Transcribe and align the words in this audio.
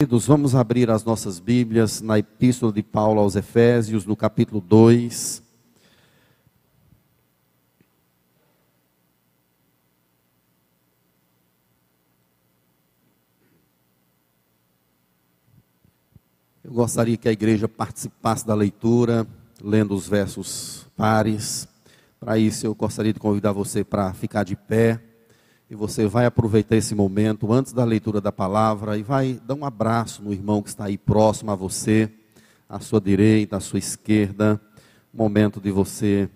Queridos, 0.00 0.28
vamos 0.28 0.54
abrir 0.54 0.88
as 0.90 1.02
nossas 1.02 1.40
Bíblias 1.40 2.00
na 2.00 2.20
Epístola 2.20 2.72
de 2.72 2.84
Paulo 2.84 3.18
aos 3.18 3.34
Efésios, 3.34 4.06
no 4.06 4.14
capítulo 4.14 4.60
2. 4.60 5.42
Eu 16.62 16.72
gostaria 16.72 17.16
que 17.16 17.28
a 17.28 17.32
igreja 17.32 17.66
participasse 17.66 18.46
da 18.46 18.54
leitura, 18.54 19.26
lendo 19.60 19.96
os 19.96 20.06
versos 20.06 20.86
pares. 20.96 21.66
Para 22.20 22.38
isso, 22.38 22.64
eu 22.64 22.72
gostaria 22.72 23.12
de 23.12 23.18
convidar 23.18 23.50
você 23.50 23.82
para 23.82 24.14
ficar 24.14 24.44
de 24.44 24.54
pé. 24.54 25.07
E 25.70 25.74
você 25.74 26.06
vai 26.06 26.24
aproveitar 26.24 26.76
esse 26.76 26.94
momento 26.94 27.52
antes 27.52 27.74
da 27.74 27.84
leitura 27.84 28.22
da 28.22 28.32
palavra 28.32 28.96
e 28.96 29.02
vai 29.02 29.38
dar 29.44 29.54
um 29.54 29.66
abraço 29.66 30.22
no 30.22 30.32
irmão 30.32 30.62
que 30.62 30.70
está 30.70 30.86
aí 30.86 30.96
próximo 30.96 31.50
a 31.50 31.54
você, 31.54 32.10
à 32.66 32.80
sua 32.80 32.98
direita, 32.98 33.58
à 33.58 33.60
sua 33.60 33.78
esquerda. 33.78 34.58
Momento 35.12 35.60
de 35.60 35.70
você 35.70 36.30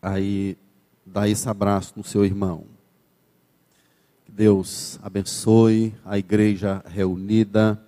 aí 0.00 0.56
dar 1.04 1.28
esse 1.28 1.46
abraço 1.50 1.92
no 1.96 2.02
seu 2.02 2.24
irmão. 2.24 2.64
Que 4.24 4.32
Deus 4.32 4.98
abençoe 5.02 5.94
a 6.02 6.16
igreja 6.16 6.82
reunida 6.86 7.78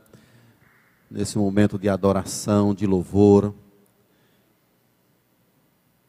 nesse 1.10 1.38
momento 1.38 1.78
de 1.78 1.88
adoração, 1.88 2.74
de 2.74 2.86
louvor, 2.86 3.54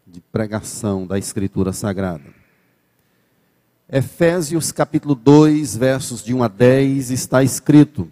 de 0.05 0.20
pregação 0.20 1.07
da 1.07 1.18
Escritura 1.18 1.71
Sagrada. 1.71 2.43
Efésios 3.90 4.72
capítulo 4.72 5.14
2, 5.14 5.76
versos 5.76 6.24
de 6.24 6.34
1 6.34 6.44
a 6.44 6.48
10, 6.48 7.12
está 7.12 7.44
escrito: 7.44 8.10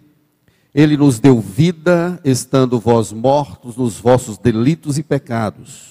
Ele 0.74 0.96
nos 0.96 1.18
deu 1.18 1.40
vida, 1.40 2.20
estando 2.24 2.78
vós 2.78 3.10
mortos 3.10 3.76
nos 3.76 3.98
vossos 3.98 4.36
delitos 4.36 4.98
e 4.98 5.02
pecados. 5.02 5.90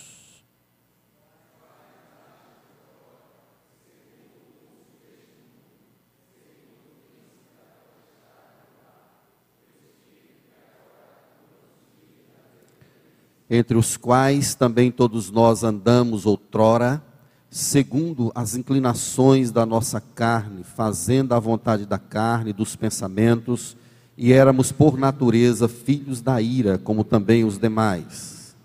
Entre 13.49 13.75
os 13.77 13.97
quais 13.97 14.55
também 14.55 14.89
todos 14.91 15.29
nós 15.29 15.61
andamos 15.61 16.25
outrora 16.25 17.03
segundo 17.51 18.31
as 18.33 18.55
inclinações 18.55 19.51
da 19.51 19.65
nossa 19.65 19.99
carne, 19.99 20.63
fazendo 20.63 21.33
a 21.33 21.39
vontade 21.39 21.85
da 21.85 21.97
carne, 21.99 22.53
dos 22.53 22.77
pensamentos, 22.77 23.75
e 24.17 24.31
éramos 24.31 24.71
por 24.71 24.97
natureza 24.97 25.67
filhos 25.67 26.21
da 26.21 26.41
ira, 26.41 26.77
como 26.77 27.03
também 27.03 27.43
os 27.43 27.57
demais. 27.57 28.55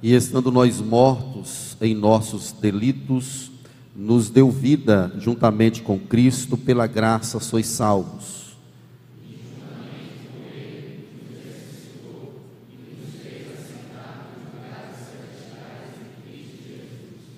E 0.00 0.14
estando 0.14 0.52
nós 0.52 0.80
mortos 0.80 1.76
em 1.80 1.94
nossos 1.94 2.52
delitos, 2.52 3.50
nos 3.96 4.30
deu 4.30 4.48
vida 4.48 5.12
juntamente 5.18 5.82
com 5.82 5.98
Cristo, 5.98 6.56
pela 6.56 6.86
graça 6.86 7.40
sois 7.40 7.66
salvos 7.66 8.40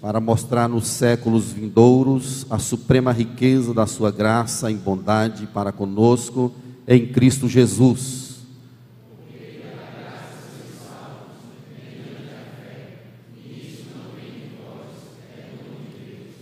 para 0.02 0.18
mostrar 0.20 0.68
nos 0.68 0.88
séculos 0.88 1.52
vindouros 1.52 2.44
a 2.50 2.58
suprema 2.58 3.12
riqueza 3.12 3.72
da 3.72 3.86
sua 3.86 4.10
graça 4.10 4.68
em 4.68 4.76
bondade 4.76 5.46
para 5.46 5.70
conosco 5.70 6.52
em 6.88 7.06
Cristo 7.06 7.48
Jesus. 7.48 8.32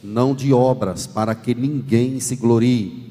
Não 0.03 0.35
de 0.35 0.55
obras, 0.55 1.07
para 1.07 1.35
que 1.35 1.55
ninguém 1.55 2.19
se 2.19 2.37
glorie 2.37 3.10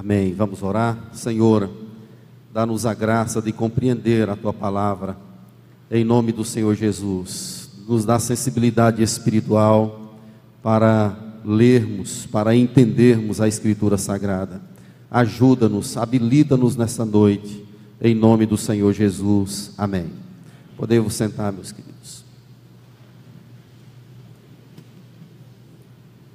Amém. 0.00 0.32
Vamos 0.32 0.62
orar? 0.62 1.10
Senhor, 1.12 1.68
dá-nos 2.54 2.86
a 2.86 2.94
graça 2.94 3.42
de 3.42 3.52
compreender 3.52 4.30
a 4.30 4.34
tua 4.34 4.50
palavra, 4.50 5.14
em 5.90 6.04
nome 6.04 6.32
do 6.32 6.42
Senhor 6.42 6.74
Jesus. 6.74 7.68
Nos 7.86 8.06
dá 8.06 8.18
sensibilidade 8.18 9.02
espiritual 9.02 10.16
para 10.62 11.14
lermos, 11.44 12.24
para 12.24 12.56
entendermos 12.56 13.42
a 13.42 13.48
Escritura 13.48 13.98
Sagrada. 13.98 14.62
Ajuda-nos, 15.10 15.98
habilita-nos 15.98 16.76
nessa 16.76 17.04
noite, 17.04 17.62
em 18.00 18.14
nome 18.14 18.46
do 18.46 18.56
Senhor 18.56 18.94
Jesus. 18.94 19.72
Amém. 19.76 20.06
Podemos 20.78 21.12
sentar, 21.12 21.52
meus 21.52 21.72
queridos. 21.72 22.24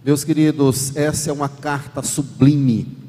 Meus 0.06 0.24
queridos, 0.24 0.96
essa 0.96 1.32
é 1.32 1.34
uma 1.34 1.50
carta 1.50 2.03
sublime 2.03 3.05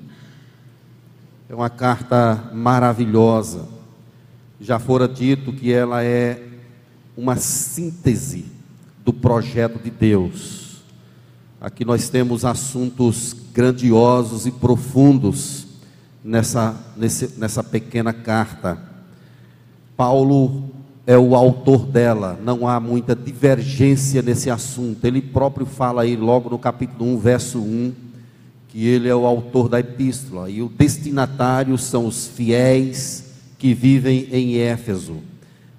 é 1.49 1.55
uma 1.55 1.71
carta 1.71 2.51
maravilhosa. 2.53 3.69
Já 4.61 4.79
fora 4.79 5.07
dito 5.07 5.53
que 5.53 5.73
ela 5.73 6.03
é 6.03 6.43
uma 7.17 7.37
síntese 7.37 8.47
do 9.05 9.13
projeto 9.13 9.79
de 9.79 9.91
Deus. 9.91 10.83
Aqui 11.61 11.85
nós 11.85 12.09
temos 12.09 12.45
assuntos 12.45 13.35
grandiosos 13.53 14.47
e 14.47 14.51
profundos 14.51 15.67
nessa, 16.25 16.75
nesse, 16.97 17.39
nessa 17.39 17.63
pequena 17.63 18.13
carta. 18.13 18.79
Paulo 19.97 20.71
é 21.07 21.17
o 21.17 21.37
autor 21.37 21.87
dela, 21.87 22.37
não 22.43 22.67
há 22.67 22.81
muita 22.81 23.15
divergência 23.15 24.21
nesse 24.21 24.51
assunto. 24.51 25.05
Ele 25.05 25.23
próprio 25.23 25.65
fala 25.65 26.03
aí 26.03 26.17
logo 26.17 26.51
no 26.51 26.59
capítulo 26.59 27.15
1, 27.15 27.19
verso 27.19 27.61
1, 27.61 27.93
que 28.77 28.87
ele 28.87 29.09
é 29.09 29.15
o 29.15 29.25
autor 29.25 29.71
da 29.71 29.81
epístola, 29.81 30.51
e 30.51 30.61
o 30.61 30.69
destinatário 30.69 31.79
são 31.79 32.05
os 32.05 32.27
fiéis 32.27 33.25
que 33.57 33.73
vivem 33.73 34.29
em 34.31 34.59
Éfeso. 34.59 35.17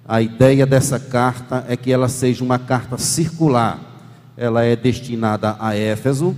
A 0.04 0.20
ideia 0.20 0.66
dessa 0.66 0.98
carta 0.98 1.64
é 1.68 1.76
que 1.76 1.92
ela 1.92 2.08
seja 2.08 2.42
uma 2.42 2.58
carta 2.58 2.98
circular. 2.98 3.78
Ela 4.36 4.64
é 4.64 4.74
destinada 4.74 5.56
a 5.60 5.76
Éfeso, 5.76 6.34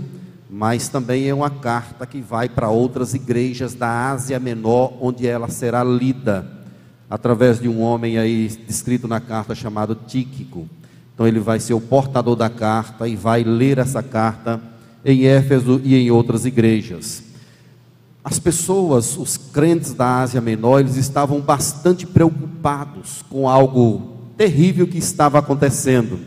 mas 0.50 0.86
também 0.86 1.26
é 1.26 1.32
uma 1.32 1.48
carta 1.48 2.04
que 2.04 2.20
vai 2.20 2.46
para 2.46 2.68
outras 2.68 3.14
igrejas 3.14 3.72
da 3.72 4.10
Ásia 4.10 4.38
Menor, 4.38 4.98
onde 5.00 5.26
ela 5.26 5.48
será 5.48 5.82
lida 5.82 6.46
através 7.08 7.58
de 7.58 7.70
um 7.70 7.80
homem 7.80 8.18
aí 8.18 8.48
descrito 8.68 9.08
na 9.08 9.18
carta 9.18 9.54
chamado 9.54 9.94
Tíquico. 9.94 10.68
Então 11.14 11.26
ele 11.26 11.40
vai 11.40 11.58
ser 11.58 11.72
o 11.72 11.80
portador 11.80 12.36
da 12.36 12.50
carta 12.50 13.08
e 13.08 13.16
vai 13.16 13.44
ler 13.44 13.78
essa 13.78 14.02
carta 14.02 14.68
em 15.04 15.26
Éfeso 15.26 15.80
e 15.82 15.94
em 15.94 16.10
outras 16.10 16.44
igrejas. 16.44 17.22
As 18.22 18.38
pessoas, 18.38 19.16
os 19.16 19.36
crentes 19.36 19.94
da 19.94 20.20
Ásia 20.20 20.40
Menor, 20.40 20.80
eles 20.80 20.96
estavam 20.96 21.40
bastante 21.40 22.06
preocupados 22.06 23.24
com 23.30 23.48
algo 23.48 24.18
terrível 24.36 24.86
que 24.86 24.98
estava 24.98 25.38
acontecendo. 25.38 26.20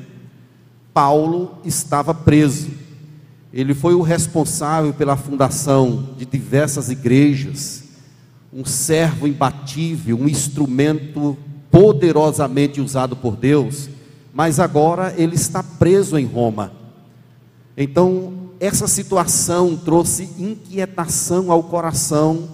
Paulo 0.94 1.58
estava 1.64 2.14
preso. 2.14 2.70
Ele 3.54 3.76
foi 3.76 3.94
o 3.94 4.02
responsável 4.02 4.94
pela 4.94 5.16
fundação 5.16 6.10
de 6.18 6.26
diversas 6.26 6.90
igrejas, 6.90 7.84
um 8.52 8.66
servo 8.66 9.28
imbatível, 9.28 10.20
um 10.20 10.28
instrumento 10.28 11.38
poderosamente 11.70 12.82
usado 12.82 13.16
por 13.16 13.36
Deus, 13.36 13.90
mas 14.34 14.60
agora 14.60 15.14
ele 15.18 15.36
está 15.36 15.62
preso 15.62 16.18
em 16.18 16.26
Roma. 16.26 16.72
Então, 17.78 18.43
essa 18.66 18.88
situação 18.88 19.76
trouxe 19.76 20.30
inquietação 20.40 21.52
ao 21.52 21.64
coração 21.64 22.48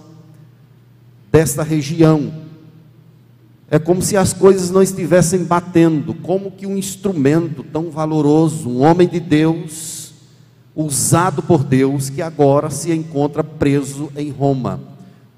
desta 1.30 1.62
região. 1.62 2.32
É 3.70 3.78
como 3.78 4.02
se 4.02 4.16
as 4.16 4.32
coisas 4.32 4.72
não 4.72 4.82
estivessem 4.82 5.44
batendo, 5.44 6.12
como 6.12 6.50
que 6.50 6.66
um 6.66 6.76
instrumento 6.76 7.62
tão 7.62 7.92
valoroso, 7.92 8.68
um 8.68 8.82
homem 8.82 9.06
de 9.06 9.20
Deus, 9.20 10.12
usado 10.74 11.42
por 11.44 11.62
Deus, 11.62 12.10
que 12.10 12.20
agora 12.20 12.70
se 12.70 12.92
encontra 12.92 13.44
preso 13.44 14.10
em 14.16 14.30
Roma. 14.30 14.80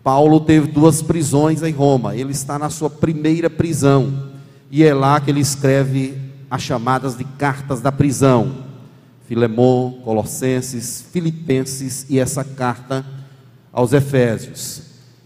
Paulo 0.03 0.41
teve 0.41 0.69
duas 0.69 1.03
prisões 1.03 1.63
em 1.63 1.73
Roma, 1.73 2.17
ele 2.17 2.33
está 2.33 2.59
na 2.59 2.71
sua 2.71 2.89
primeira 2.89 3.51
prisão, 3.51 4.31
e 4.71 4.83
é 4.83 4.95
lá 4.95 5.21
que 5.21 5.31
ele 5.31 5.41
escreve 5.41 6.17
as 6.51 6.63
chamadas 6.63 7.15
de 7.15 7.25
cartas 7.25 7.83
da 7.83 7.93
prisão. 7.93 8.62
Filemon, 9.33 9.93
Colossenses, 10.05 11.07
Filipenses 11.11 12.05
e 12.11 12.19
essa 12.19 12.45
carta 12.45 13.03
aos 13.73 13.95
Efésios. 13.95 14.83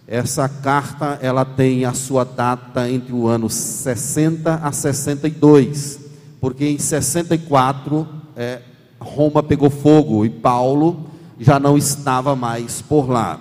Essa 0.07 0.49
carta 0.49 1.19
ela 1.21 1.45
tem 1.45 1.85
a 1.85 1.93
sua 1.93 2.23
data 2.23 2.89
entre 2.89 3.13
o 3.13 3.27
ano 3.27 3.51
60 3.51 4.61
a 4.63 4.71
62, 4.71 5.99
porque 6.41 6.67
em 6.67 6.79
64 6.79 8.07
é, 8.37 8.61
Roma 9.01 9.43
pegou 9.43 9.71
fogo 9.71 10.25
e 10.25 10.31
Paulo 10.31 11.11
já 11.41 11.59
não 11.59 11.77
estava 11.77 12.37
mais 12.37 12.81
por 12.81 13.11
lá. 13.11 13.41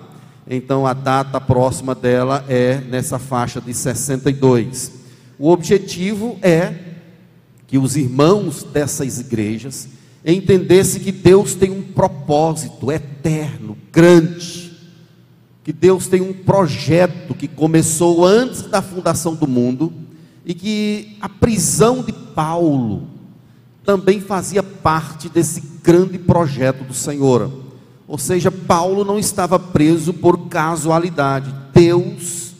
Então 0.50 0.84
a 0.84 0.92
data 0.92 1.40
próxima 1.40 1.94
dela 1.94 2.44
é 2.48 2.80
nessa 2.80 3.20
faixa 3.20 3.60
de 3.60 3.72
62. 3.72 4.90
O 5.38 5.48
objetivo 5.48 6.36
é 6.42 6.74
que 7.68 7.78
os 7.78 7.96
irmãos 7.96 8.64
dessas 8.64 9.20
igrejas 9.20 9.94
entendessem 10.32 11.02
que 11.02 11.12
Deus 11.12 11.54
tem 11.54 11.70
um 11.70 11.82
propósito 11.82 12.90
eterno, 12.90 13.76
grande, 13.92 14.72
que 15.62 15.72
Deus 15.72 16.08
tem 16.08 16.20
um 16.20 16.32
projeto 16.32 17.34
que 17.34 17.46
começou 17.46 18.24
antes 18.24 18.62
da 18.62 18.82
fundação 18.82 19.34
do 19.34 19.46
mundo 19.46 19.92
e 20.44 20.52
que 20.52 21.16
a 21.20 21.28
prisão 21.28 22.02
de 22.02 22.12
Paulo 22.12 23.08
também 23.84 24.20
fazia 24.20 24.62
parte 24.62 25.28
desse 25.28 25.62
grande 25.82 26.18
projeto 26.18 26.82
do 26.82 26.94
Senhor. 26.94 27.50
Ou 28.08 28.18
seja, 28.18 28.50
Paulo 28.50 29.04
não 29.04 29.18
estava 29.18 29.58
preso 29.58 30.12
por 30.12 30.48
casualidade. 30.48 31.54
Deus 31.72 32.52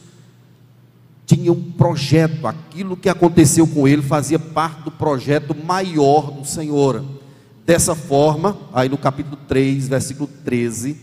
tinha 1.25 1.51
um 1.51 1.71
projeto, 1.71 2.47
aquilo 2.47 2.95
que 2.95 3.09
aconteceu 3.09 3.67
com 3.67 3.85
ele 3.85 4.01
fazia 4.01 4.39
parte 4.39 4.83
do 4.83 4.91
projeto 4.91 5.53
maior 5.53 6.31
do 6.31 6.45
Senhor. 6.45 7.03
Dessa 7.67 7.93
forma, 7.93 8.57
aí 8.71 8.87
no 8.87 8.97
capítulo 8.97 9.35
3, 9.45 9.89
versículo 9.89 10.29
13, 10.45 10.95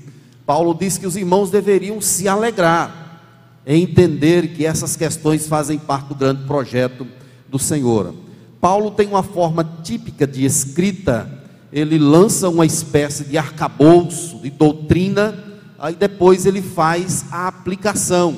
Paulo 0.47 0.75
diz 0.75 0.97
que 0.97 1.07
os 1.07 1.15
irmãos 1.15 1.51
deveriam 1.51 2.01
se 2.01 2.27
alegrar 2.27 3.21
em 3.67 3.83
entender 3.83 4.55
que 4.55 4.65
essas 4.65 4.97
questões 4.97 5.47
fazem 5.47 5.79
parte 5.79 6.07
do 6.09 6.15
grande 6.15 6.47
projeto 6.47 7.07
do 7.51 7.59
Senhor. 7.59 8.15
Paulo 8.63 8.91
tem 8.91 9.07
uma 9.07 9.23
forma 9.23 9.63
típica 9.83 10.27
de 10.27 10.47
escrita, 10.47 11.31
ele 11.71 11.99
lança 11.99 12.49
uma 12.49 12.65
espécie 12.65 13.25
de 13.25 13.37
arcabouço, 13.37 14.39
de 14.39 14.49
doutrina, 14.49 15.39
aí 15.79 15.95
depois 15.95 16.47
ele 16.47 16.63
faz 16.63 17.27
a 17.31 17.47
aplicação. 17.47 18.37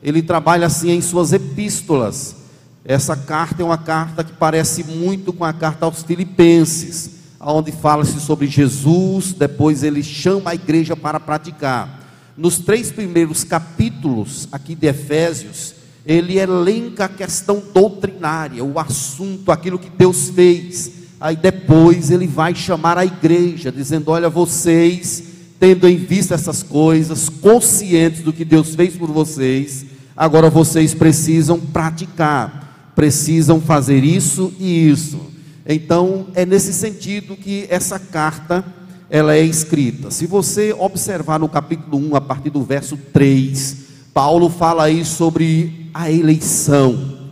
Ele 0.00 0.22
trabalha 0.22 0.68
assim 0.68 0.92
em 0.92 1.02
suas 1.02 1.32
epístolas. 1.32 2.36
Essa 2.84 3.16
carta 3.16 3.62
é 3.62 3.64
uma 3.64 3.78
carta 3.78 4.22
que 4.22 4.32
parece 4.32 4.84
muito 4.84 5.32
com 5.32 5.44
a 5.44 5.52
carta 5.52 5.86
aos 5.86 6.04
Filipenses 6.04 7.13
onde 7.52 7.72
fala-se 7.72 8.20
sobre 8.20 8.46
Jesus, 8.46 9.32
depois 9.32 9.82
ele 9.82 10.02
chama 10.02 10.50
a 10.50 10.54
igreja 10.54 10.96
para 10.96 11.20
praticar. 11.20 12.00
Nos 12.36 12.58
três 12.58 12.90
primeiros 12.90 13.44
capítulos 13.44 14.48
aqui 14.50 14.74
de 14.74 14.86
Efésios, 14.86 15.74
ele 16.06 16.38
elenca 16.38 17.04
a 17.04 17.08
questão 17.08 17.62
doutrinária, 17.72 18.64
o 18.64 18.78
assunto, 18.78 19.52
aquilo 19.52 19.78
que 19.78 19.90
Deus 19.90 20.30
fez. 20.30 20.92
Aí 21.20 21.36
depois 21.36 22.10
ele 22.10 22.26
vai 22.26 22.54
chamar 22.54 22.98
a 22.98 23.06
igreja, 23.06 23.70
dizendo: 23.70 24.10
Olha, 24.10 24.28
vocês, 24.28 25.22
tendo 25.58 25.88
em 25.88 25.96
vista 25.96 26.34
essas 26.34 26.62
coisas, 26.62 27.28
conscientes 27.28 28.22
do 28.22 28.32
que 28.32 28.44
Deus 28.44 28.74
fez 28.74 28.96
por 28.96 29.10
vocês, 29.10 29.86
agora 30.16 30.50
vocês 30.50 30.92
precisam 30.92 31.58
praticar, 31.58 32.92
precisam 32.94 33.60
fazer 33.60 34.02
isso 34.02 34.52
e 34.58 34.88
isso. 34.90 35.33
Então, 35.66 36.26
é 36.34 36.44
nesse 36.44 36.72
sentido 36.72 37.36
que 37.36 37.66
essa 37.70 37.98
carta 37.98 38.64
ela 39.08 39.34
é 39.34 39.42
escrita. 39.42 40.10
Se 40.10 40.26
você 40.26 40.72
observar 40.72 41.38
no 41.38 41.48
capítulo 41.48 41.96
1, 42.10 42.16
a 42.16 42.20
partir 42.20 42.50
do 42.50 42.62
verso 42.62 42.96
3, 43.12 43.76
Paulo 44.12 44.50
fala 44.50 44.84
aí 44.84 45.04
sobre 45.04 45.88
a 45.94 46.10
eleição. 46.10 47.30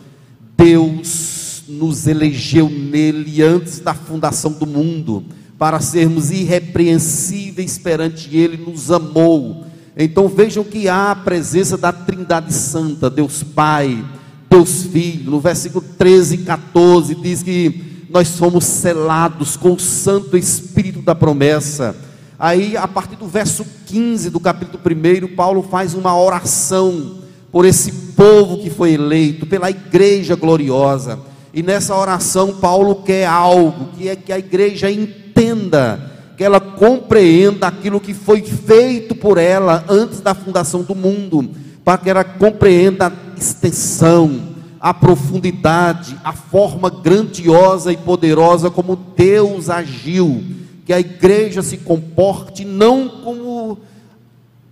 Deus 0.57 1.65
nos 1.69 2.07
elegeu 2.07 2.69
nele 2.69 3.43
antes 3.43 3.81
da 3.81 3.95
fundação 3.95 4.53
do 4.53 4.67
mundo, 4.67 5.25
para 5.59 5.81
sermos 5.81 6.31
irrepreensíveis 6.31 7.79
perante 7.79 8.35
ele, 8.37 8.57
nos 8.57 8.91
amou. 8.91 9.67
Então 9.97 10.29
vejam 10.29 10.65
que 10.65 10.89
há 10.89 11.11
a 11.11 11.17
presença 11.17 11.77
da 11.77 11.93
Trindade 11.93 12.53
Santa, 12.53 13.11
Deus 13.11 13.43
Pai, 13.43 14.05
Deus 14.49 14.85
Filho. 14.85 15.31
No 15.31 15.41
versículo 15.41 15.85
13 15.99 16.35
e 16.35 16.39
14 16.39 17.15
diz 17.17 17.43
que 17.43 17.92
nós 18.13 18.29
somos 18.29 18.65
selados 18.65 19.57
com 19.57 19.73
o 19.73 19.81
Santo 19.81 20.37
Espírito 20.37 21.01
da 21.01 21.15
promessa. 21.15 21.97
Aí, 22.39 22.77
a 22.77 22.87
partir 22.87 23.17
do 23.17 23.27
verso 23.27 23.65
15 23.87 24.29
do 24.29 24.39
capítulo 24.39 24.79
1, 24.85 25.35
Paulo 25.35 25.63
faz 25.63 25.95
uma 25.95 26.15
oração 26.15 27.23
por 27.51 27.65
esse 27.65 27.91
povo 28.15 28.59
que 28.59 28.69
foi 28.69 28.93
eleito, 28.93 29.47
pela 29.47 29.71
igreja 29.71 30.37
gloriosa. 30.37 31.19
E 31.55 31.63
nessa 31.63 31.97
oração, 31.97 32.55
Paulo 32.55 32.97
quer 32.97 33.27
algo, 33.27 33.89
que 33.97 34.09
é 34.09 34.17
que 34.17 34.33
a 34.33 34.39
igreja 34.39 34.91
entenda, 34.91 36.11
que 36.37 36.45
ela 36.45 36.61
compreenda 36.61 37.67
aquilo 37.67 38.01
que 38.01 38.13
foi 38.13 38.43
feito 38.43 39.15
por 39.15 39.39
ela 39.39 39.85
antes 39.89 40.21
da 40.21 40.35
fundação 40.35 40.83
do 40.83 40.95
mundo, 40.95 41.51
para 41.83 41.97
que 41.97 42.11
ela 42.11 42.25
compreenda 42.25 43.07
a 43.07 43.39
extensão, 43.39 44.52
a 44.83 44.93
profundidade, 44.93 46.19
a 46.25 46.33
forma 46.33 46.91
grandiosa 46.91 47.93
e 47.93 47.97
poderosa 47.97 48.69
como 48.69 48.97
Deus 48.97 49.71
agiu, 49.71 50.43
que 50.85 50.93
a 50.93 50.99
igreja 50.99 51.63
se 51.63 51.77
comporte 51.77 52.65
não 52.65 53.09
como 53.09 53.79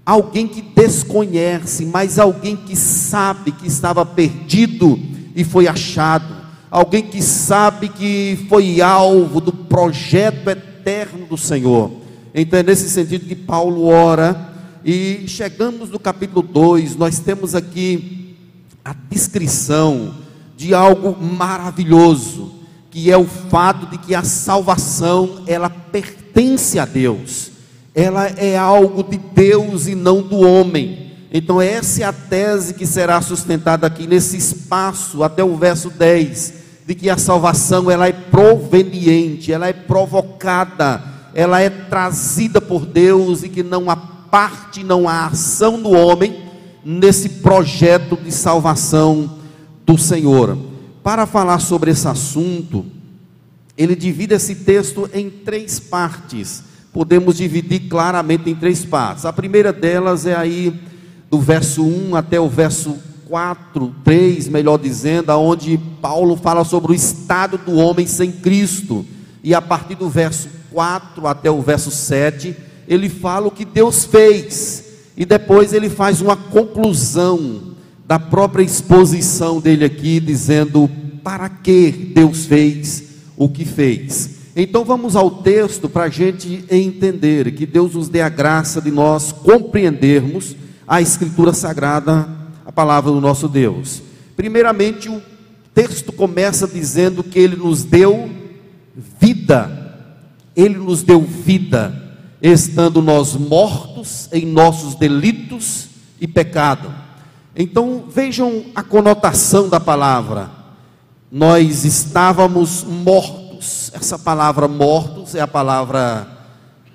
alguém 0.05 0.49
que 0.49 0.61
desconhece, 0.62 1.87
mas 1.87 2.19
alguém 2.19 2.57
que 2.57 2.75
sabe 2.75 3.53
que 3.53 3.69
estava 3.69 4.05
perdido 4.05 4.99
e 5.37 5.45
foi 5.45 5.69
achado, 5.69 6.35
alguém 6.69 7.05
que 7.05 7.23
sabe 7.23 7.89
que 7.89 8.47
foi 8.49 8.81
alvo 8.81 9.41
do 9.41 9.53
projeto 9.53 10.51
eterno 10.51 11.25
do 11.27 11.39
Senhor. 11.39 11.89
Então 12.35 12.59
é 12.59 12.65
nesse 12.65 12.91
sentido 12.91 13.29
que 13.29 13.37
Paulo 13.37 13.87
ora, 13.87 14.51
e 14.85 15.23
chegamos 15.29 15.89
no 15.89 16.01
capítulo 16.01 16.43
2, 16.43 16.97
nós 16.97 17.21
temos 17.21 17.55
aqui 17.55 18.19
a 18.85 18.94
descrição 19.09 20.15
de 20.56 20.75
algo 20.75 21.17
maravilhoso, 21.19 22.53
que 22.91 23.11
é 23.11 23.17
o 23.17 23.25
fato 23.25 23.87
de 23.87 23.99
que 23.99 24.15
a 24.15 24.23
salvação 24.23 25.43
ela 25.47 25.71
pertence 25.71 26.79
a 26.79 26.85
Deus. 26.85 27.50
Ela 27.94 28.27
é 28.27 28.56
algo 28.56 29.03
de 29.03 29.17
Deus 29.17 29.87
e 29.87 29.94
não 29.94 30.23
do 30.23 30.41
homem. 30.41 31.12
Então 31.32 31.61
essa 31.61 32.03
é 32.03 32.05
a 32.05 32.12
tese 32.12 32.75
que 32.75 32.87
será 32.87 33.23
sustentada 33.23 33.87
aqui 33.87 34.07
nesse 34.07 34.37
espaço 34.37 35.23
até 35.23 35.45
o 35.45 35.57
verso 35.57 35.88
10, 35.90 36.54
de 36.87 36.95
que 36.95 37.09
a 37.09 37.16
salvação 37.16 37.90
ela 37.90 38.09
é 38.09 38.12
proveniente, 38.12 39.52
ela 39.52 39.69
é 39.69 39.73
provocada, 39.73 41.02
ela 41.33 41.61
é 41.61 41.71
trazida 41.71 42.61
por 42.61 42.85
Deus 42.85 43.45
e 43.45 43.49
que 43.49 43.62
não 43.62 43.88
há 43.88 43.97
parte, 43.97 44.83
não 44.83 45.09
há 45.09 45.26
ação 45.26 45.81
do 45.81 45.90
homem 45.90 46.50
nesse 46.84 47.28
projeto 47.28 48.16
de 48.16 48.32
salvação 48.32 49.38
do 49.84 49.99
Senhor. 49.99 50.56
Para 51.02 51.26
falar 51.26 51.58
sobre 51.58 51.90
esse 51.90 52.06
assunto, 52.06 52.84
ele 53.76 53.96
divide 53.96 54.34
esse 54.34 54.54
texto 54.54 55.08
em 55.12 55.30
três 55.30 55.80
partes. 55.80 56.62
Podemos 56.92 57.37
dividir 57.37 57.88
claramente 57.88 58.50
em 58.50 58.54
três 58.54 58.84
partes. 58.84 59.25
A 59.25 59.32
primeira 59.32 59.72
delas 59.72 60.26
é 60.26 60.34
aí 60.34 60.78
do 61.30 61.40
verso 61.40 61.82
1 61.82 62.16
até 62.16 62.38
o 62.40 62.49
verso 62.49 62.99
4, 63.28 63.94
3, 64.04 64.49
melhor 64.49 64.76
dizendo, 64.76 65.30
aonde 65.30 65.78
Paulo 66.02 66.37
fala 66.37 66.64
sobre 66.64 66.92
o 66.92 66.94
estado 66.94 67.56
do 67.58 67.76
homem 67.76 68.06
sem 68.06 68.32
Cristo. 68.32 69.06
E 69.42 69.54
a 69.54 69.62
partir 69.62 69.94
do 69.94 70.10
verso 70.10 70.49
4 70.72 71.26
até 71.26 71.50
o 71.50 71.62
verso 71.62 71.90
7, 71.90 72.56
ele 72.88 73.08
fala 73.08 73.46
o 73.46 73.50
que 73.52 73.64
Deus 73.64 74.04
fez 74.04 74.89
e 75.21 75.27
depois 75.27 75.75
ele 75.75 75.91
faz 75.91 76.23
uma 76.23 76.35
conclusão 76.35 77.75
da 78.07 78.19
própria 78.19 78.62
exposição 78.62 79.61
dele 79.61 79.85
aqui, 79.85 80.19
dizendo 80.19 80.91
para 81.23 81.47
que 81.47 81.91
Deus 81.91 82.47
fez 82.47 83.05
o 83.37 83.47
que 83.47 83.67
fez. 83.67 84.31
Então 84.57 84.83
vamos 84.83 85.17
ao 85.17 85.31
texto 85.43 85.91
para 85.91 86.05
a 86.05 86.09
gente 86.09 86.65
entender, 86.71 87.53
que 87.53 87.67
Deus 87.67 87.95
nos 87.97 88.09
dê 88.09 88.23
a 88.23 88.31
graça 88.31 88.81
de 88.81 88.91
nós 88.91 89.31
compreendermos 89.31 90.57
a 90.89 91.03
Escritura 91.03 91.53
Sagrada, 91.53 92.27
a 92.65 92.73
palavra 92.73 93.12
do 93.12 93.21
nosso 93.21 93.47
Deus. 93.47 94.00
Primeiramente, 94.35 95.11
o 95.11 95.21
texto 95.75 96.12
começa 96.12 96.67
dizendo 96.67 97.23
que 97.23 97.39
Ele 97.39 97.57
nos 97.57 97.85
deu 97.85 98.31
vida, 99.21 99.99
Ele 100.57 100.79
nos 100.79 101.03
deu 101.03 101.21
vida 101.21 102.00
estando 102.42 103.02
nós 103.02 103.35
mortos 103.35 104.28
em 104.32 104.47
nossos 104.47 104.94
delitos 104.94 105.88
e 106.20 106.26
pecado. 106.26 106.92
Então 107.54 108.04
vejam 108.09 108.64
a 108.75 108.82
conotação 108.82 109.68
da 109.68 109.80
palavra. 109.80 110.50
Nós 111.30 111.85
estávamos 111.85 112.85
mortos. 112.85 113.90
Essa 113.94 114.18
palavra 114.18 114.66
mortos 114.66 115.35
é 115.35 115.40
a 115.40 115.47
palavra 115.47 116.26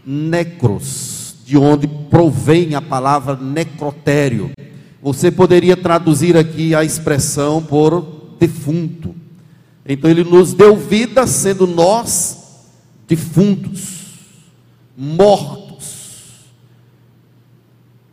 necros, 0.05 1.35
de 1.45 1.57
onde 1.57 1.87
provém 1.87 2.75
a 2.75 2.81
palavra 2.81 3.35
necrotério. 3.35 4.51
Você 5.01 5.29
poderia 5.29 5.77
traduzir 5.77 6.35
aqui 6.35 6.73
a 6.73 6.83
expressão 6.83 7.61
por 7.61 8.35
defunto. 8.39 9.15
Então 9.87 10.09
ele 10.09 10.23
nos 10.23 10.53
deu 10.53 10.75
vida 10.75 11.27
sendo 11.27 11.67
nós 11.67 12.37
defuntos, 13.07 13.94
mortos. 14.97 15.65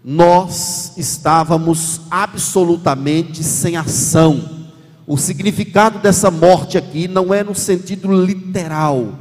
Nós 0.04 0.94
estávamos 0.96 2.00
absolutamente 2.10 3.44
sem 3.44 3.76
ação. 3.76 4.62
O 5.06 5.16
significado 5.16 5.98
dessa 5.98 6.30
morte 6.30 6.76
aqui 6.76 7.06
não 7.06 7.32
é 7.32 7.44
no 7.44 7.54
sentido 7.54 8.12
literal. 8.24 9.12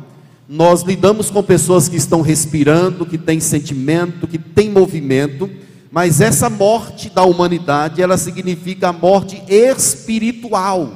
Nós 0.50 0.82
lidamos 0.82 1.30
com 1.30 1.42
pessoas 1.44 1.88
que 1.88 1.96
estão 1.96 2.22
respirando, 2.22 3.06
que 3.06 3.18
têm 3.18 3.40
sentimento, 3.40 4.28
que 4.28 4.38
têm 4.38 4.70
movimento, 4.70 5.50
mas 5.92 6.20
essa 6.20 6.50
morte 6.50 7.10
da 7.10 7.24
humanidade, 7.24 8.02
ela 8.02 8.18
significa 8.18 8.90
a 8.90 8.94
morte 8.94 9.42
espiritual. 9.48 10.92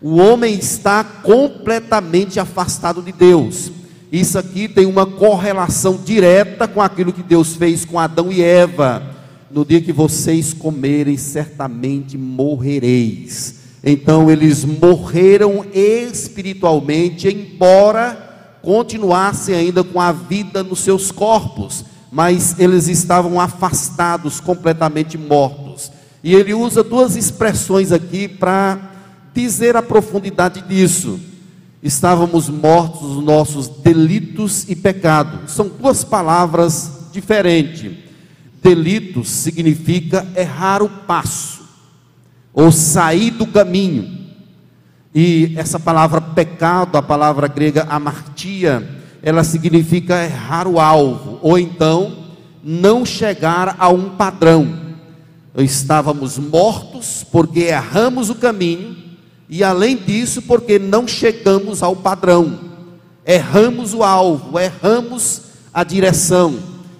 O 0.00 0.16
homem 0.16 0.54
está 0.54 1.02
completamente 1.04 2.38
afastado 2.38 3.02
de 3.02 3.12
Deus. 3.12 3.70
Isso 4.12 4.38
aqui 4.38 4.68
tem 4.68 4.86
uma 4.86 5.06
correlação 5.06 5.96
direta 6.04 6.66
com 6.66 6.82
aquilo 6.82 7.12
que 7.12 7.22
Deus 7.22 7.54
fez 7.54 7.84
com 7.84 7.98
Adão 7.98 8.32
e 8.32 8.42
Eva. 8.42 9.02
No 9.50 9.64
dia 9.64 9.80
que 9.80 9.92
vocês 9.92 10.52
comerem, 10.52 11.16
certamente 11.16 12.18
morrereis. 12.18 13.54
Então 13.84 14.30
eles 14.30 14.64
morreram 14.64 15.64
espiritualmente, 15.72 17.28
embora 17.28 18.28
continuassem 18.62 19.54
ainda 19.54 19.82
com 19.82 20.00
a 20.00 20.12
vida 20.12 20.62
nos 20.62 20.80
seus 20.80 21.10
corpos, 21.10 21.84
mas 22.12 22.58
eles 22.58 22.88
estavam 22.88 23.40
afastados, 23.40 24.38
completamente 24.38 25.16
mortos. 25.16 25.90
E 26.22 26.34
ele 26.34 26.52
usa 26.52 26.82
duas 26.82 27.16
expressões 27.16 27.90
aqui 27.92 28.28
para 28.28 28.90
dizer 29.32 29.76
a 29.76 29.82
profundidade 29.82 30.60
disso. 30.62 31.18
Estávamos 31.82 32.48
mortos 32.48 33.02
nos 33.02 33.24
nossos 33.24 33.68
delitos 33.68 34.68
e 34.68 34.76
pecados. 34.76 35.52
São 35.52 35.68
duas 35.68 36.04
palavras 36.04 37.08
diferentes. 37.12 37.92
Delitos 38.62 39.28
significa 39.28 40.26
errar 40.36 40.82
o 40.82 40.88
passo, 40.88 41.62
ou 42.52 42.70
sair 42.70 43.30
do 43.30 43.46
caminho. 43.46 44.18
E 45.14 45.54
essa 45.56 45.80
palavra 45.80 46.20
pecado, 46.20 46.96
a 46.96 47.02
palavra 47.02 47.48
grega 47.48 47.86
amartia, 47.88 48.86
ela 49.22 49.42
significa 49.42 50.22
errar 50.22 50.68
o 50.68 50.78
alvo, 50.78 51.38
ou 51.40 51.58
então 51.58 52.28
não 52.62 53.06
chegar 53.06 53.76
a 53.78 53.88
um 53.88 54.10
padrão. 54.10 54.90
Estávamos 55.56 56.38
mortos 56.38 57.26
porque 57.30 57.60
erramos 57.60 58.30
o 58.30 58.34
caminho, 58.34 58.96
e 59.50 59.64
além 59.64 59.96
disso, 59.96 60.42
porque 60.42 60.78
não 60.78 61.08
chegamos 61.08 61.82
ao 61.82 61.96
padrão, 61.96 62.60
erramos 63.26 63.92
o 63.92 64.04
alvo, 64.04 64.56
erramos 64.56 65.42
a 65.74 65.82
direção. 65.82 66.56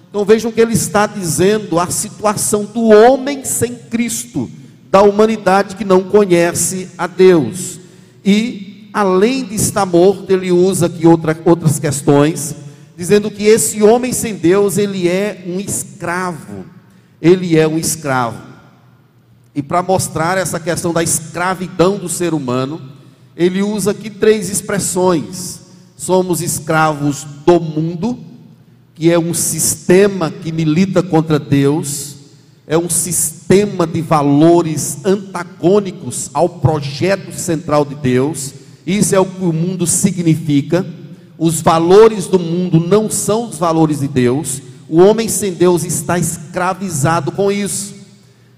Então 0.09 0.25
vejam 0.25 0.51
que 0.51 0.59
ele 0.59 0.73
está 0.73 1.07
dizendo 1.07 1.79
a 1.79 1.87
situação 1.87 2.65
do 2.65 2.89
homem 2.89 3.45
sem 3.45 3.73
Cristo, 3.73 4.51
da 4.91 5.01
humanidade 5.01 5.77
que 5.77 5.85
não 5.85 6.03
conhece 6.03 6.89
a 6.97 7.07
Deus. 7.07 7.79
E, 8.23 8.89
além 8.91 9.45
de 9.45 9.55
estar 9.55 9.85
morto, 9.85 10.29
ele 10.29 10.51
usa 10.51 10.87
aqui 10.87 11.07
outra, 11.07 11.39
outras 11.45 11.79
questões, 11.79 12.53
dizendo 12.97 13.31
que 13.31 13.45
esse 13.45 13.81
homem 13.81 14.11
sem 14.11 14.35
Deus, 14.35 14.77
ele 14.77 15.07
é 15.07 15.45
um 15.47 15.57
escravo. 15.57 16.65
Ele 17.21 17.57
é 17.57 17.65
um 17.65 17.77
escravo. 17.77 18.50
E 19.53 19.61
para 19.61 19.83
mostrar 19.83 20.37
essa 20.37 20.59
questão 20.59 20.93
da 20.93 21.03
escravidão 21.03 21.97
do 21.97 22.07
ser 22.07 22.33
humano, 22.33 22.81
ele 23.35 23.61
usa 23.61 23.91
aqui 23.91 24.09
três 24.09 24.49
expressões: 24.49 25.59
somos 25.97 26.41
escravos 26.41 27.25
do 27.45 27.59
mundo, 27.59 28.17
que 28.95 29.11
é 29.11 29.19
um 29.19 29.33
sistema 29.33 30.31
que 30.31 30.51
milita 30.51 31.03
contra 31.03 31.37
Deus, 31.37 32.15
é 32.65 32.77
um 32.77 32.89
sistema 32.89 33.85
de 33.85 34.01
valores 34.01 34.99
antagônicos 35.03 36.29
ao 36.33 36.47
projeto 36.47 37.33
central 37.33 37.83
de 37.83 37.95
Deus. 37.95 38.53
Isso 38.87 39.13
é 39.13 39.19
o 39.19 39.25
que 39.25 39.43
o 39.43 39.51
mundo 39.51 39.85
significa. 39.85 40.85
Os 41.37 41.59
valores 41.59 42.27
do 42.27 42.39
mundo 42.39 42.79
não 42.79 43.09
são 43.09 43.49
os 43.49 43.57
valores 43.57 43.99
de 43.99 44.07
Deus. 44.07 44.61
O 44.87 45.01
homem 45.01 45.27
sem 45.27 45.53
Deus 45.53 45.83
está 45.83 46.17
escravizado 46.17 47.31
com 47.31 47.51
isso. 47.51 48.00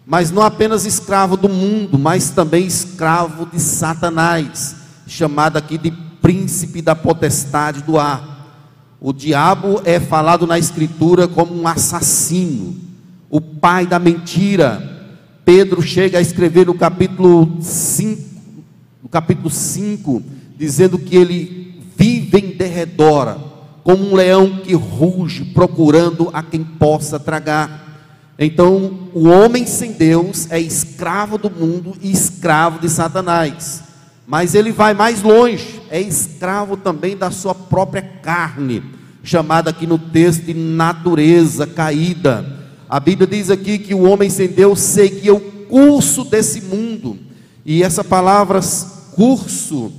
Mas 0.05 0.31
não 0.31 0.41
apenas 0.41 0.85
escravo 0.85 1.37
do 1.37 1.47
mundo, 1.47 1.97
mas 1.97 2.29
também 2.29 2.65
escravo 2.65 3.45
de 3.45 3.59
Satanás, 3.59 4.75
chamado 5.07 5.57
aqui 5.57 5.77
de 5.77 5.91
príncipe 6.21 6.81
da 6.81 6.95
potestade 6.95 7.81
do 7.83 7.97
ar. 7.97 8.33
O 8.99 9.11
diabo 9.11 9.81
é 9.83 9.99
falado 9.99 10.47
na 10.47 10.57
Escritura 10.57 11.27
como 11.27 11.53
um 11.53 11.67
assassino, 11.67 12.75
o 13.29 13.41
pai 13.41 13.85
da 13.85 13.99
mentira. 13.99 14.91
Pedro 15.43 15.81
chega 15.81 16.17
a 16.17 16.21
escrever 16.21 16.67
no 16.67 16.73
capítulo 16.73 17.57
5, 17.61 18.21
no 19.03 19.09
capítulo 19.09 19.49
5, 19.49 20.23
dizendo 20.57 20.97
que 20.97 21.17
ele 21.17 21.81
vive 21.97 22.37
em 22.39 22.55
derredor, 22.55 23.37
como 23.83 24.09
um 24.09 24.15
leão 24.15 24.61
que 24.63 24.73
ruge, 24.73 25.45
procurando 25.45 26.29
a 26.31 26.41
quem 26.41 26.63
possa 26.63 27.19
tragar. 27.19 27.92
Então, 28.37 29.09
o 29.13 29.27
homem 29.27 29.65
sem 29.65 29.91
Deus 29.91 30.47
é 30.49 30.59
escravo 30.59 31.37
do 31.37 31.49
mundo 31.49 31.95
e 32.01 32.11
escravo 32.11 32.79
de 32.79 32.89
Satanás. 32.89 33.83
Mas 34.25 34.55
ele 34.55 34.71
vai 34.71 34.93
mais 34.93 35.21
longe, 35.21 35.81
é 35.89 35.99
escravo 36.01 36.77
também 36.77 37.15
da 37.15 37.29
sua 37.29 37.53
própria 37.53 38.01
carne, 38.01 38.83
chamada 39.23 39.69
aqui 39.69 39.85
no 39.85 39.99
texto 39.99 40.45
de 40.45 40.53
natureza 40.53 41.67
caída 41.67 42.63
a 42.93 42.99
Bíblia 42.99 43.25
diz 43.25 43.49
aqui 43.49 43.79
que 43.79 43.95
o 43.95 44.03
homem 44.03 44.29
sem 44.29 44.47
Deus 44.47 44.79
seguia 44.79 45.33
o 45.33 45.39
curso 45.39 46.23
desse 46.23 46.61
mundo. 46.61 47.17
E 47.65 47.81
essa 47.81 48.03
palavra 48.03 48.59
curso 49.15 49.91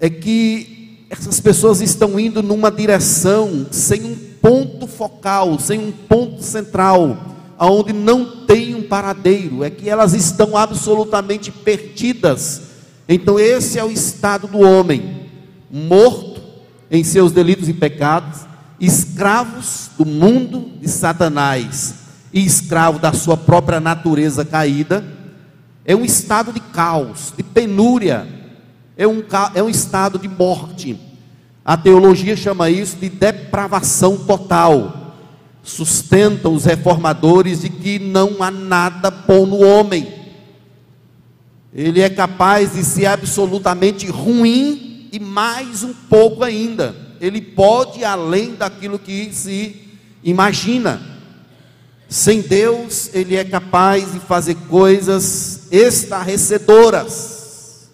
é 0.00 0.08
que 0.08 1.04
essas 1.10 1.40
pessoas 1.40 1.82
estão 1.82 2.18
indo 2.18 2.42
numa 2.42 2.70
direção 2.70 3.66
sem 3.70 4.02
um 4.02 4.16
ponto 4.40 4.86
focal, 4.86 5.58
sem 5.58 5.78
um 5.78 5.92
ponto 5.92 6.42
central, 6.42 7.37
aonde 7.58 7.92
não 7.92 8.24
tem 8.46 8.74
um 8.74 8.82
paradeiro, 8.82 9.64
é 9.64 9.70
que 9.70 9.90
elas 9.90 10.14
estão 10.14 10.56
absolutamente 10.56 11.50
perdidas. 11.50 12.62
Então 13.08 13.38
esse 13.38 13.78
é 13.78 13.84
o 13.84 13.90
estado 13.90 14.46
do 14.46 14.60
homem, 14.60 15.26
morto 15.70 16.40
em 16.90 17.02
seus 17.02 17.32
delitos 17.32 17.68
e 17.68 17.72
pecados, 17.72 18.46
escravos 18.78 19.90
do 19.98 20.06
mundo 20.06 20.70
de 20.80 20.88
Satanás 20.88 21.94
e 22.32 22.44
escravo 22.44 22.98
da 22.98 23.12
sua 23.12 23.36
própria 23.36 23.80
natureza 23.80 24.44
caída, 24.44 25.04
é 25.84 25.96
um 25.96 26.04
estado 26.04 26.52
de 26.52 26.60
caos, 26.60 27.32
de 27.36 27.42
penúria, 27.42 28.26
é 28.96 29.06
um, 29.06 29.22
é 29.54 29.62
um 29.62 29.68
estado 29.68 30.18
de 30.18 30.28
morte. 30.28 31.00
A 31.64 31.76
teologia 31.76 32.36
chama 32.36 32.70
isso 32.70 32.96
de 32.96 33.08
depravação 33.08 34.16
total. 34.16 34.97
Sustenta 35.68 36.48
os 36.48 36.64
reformadores 36.64 37.60
de 37.60 37.68
que 37.68 37.98
não 37.98 38.42
há 38.42 38.50
nada 38.50 39.10
bom 39.10 39.44
no 39.44 39.62
homem. 39.62 40.08
Ele 41.74 42.00
é 42.00 42.08
capaz 42.08 42.72
de 42.72 42.82
ser 42.82 43.04
absolutamente 43.04 44.06
ruim 44.06 45.10
e 45.12 45.20
mais 45.20 45.82
um 45.82 45.92
pouco 45.92 46.42
ainda. 46.42 46.96
Ele 47.20 47.42
pode 47.42 48.00
ir 48.00 48.04
além 48.04 48.54
daquilo 48.54 48.98
que 48.98 49.30
se 49.30 49.76
imagina. 50.24 51.02
Sem 52.08 52.40
Deus, 52.40 53.10
ele 53.12 53.36
é 53.36 53.44
capaz 53.44 54.14
de 54.14 54.20
fazer 54.20 54.54
coisas 54.70 55.68
estarrecedoras. 55.70 57.90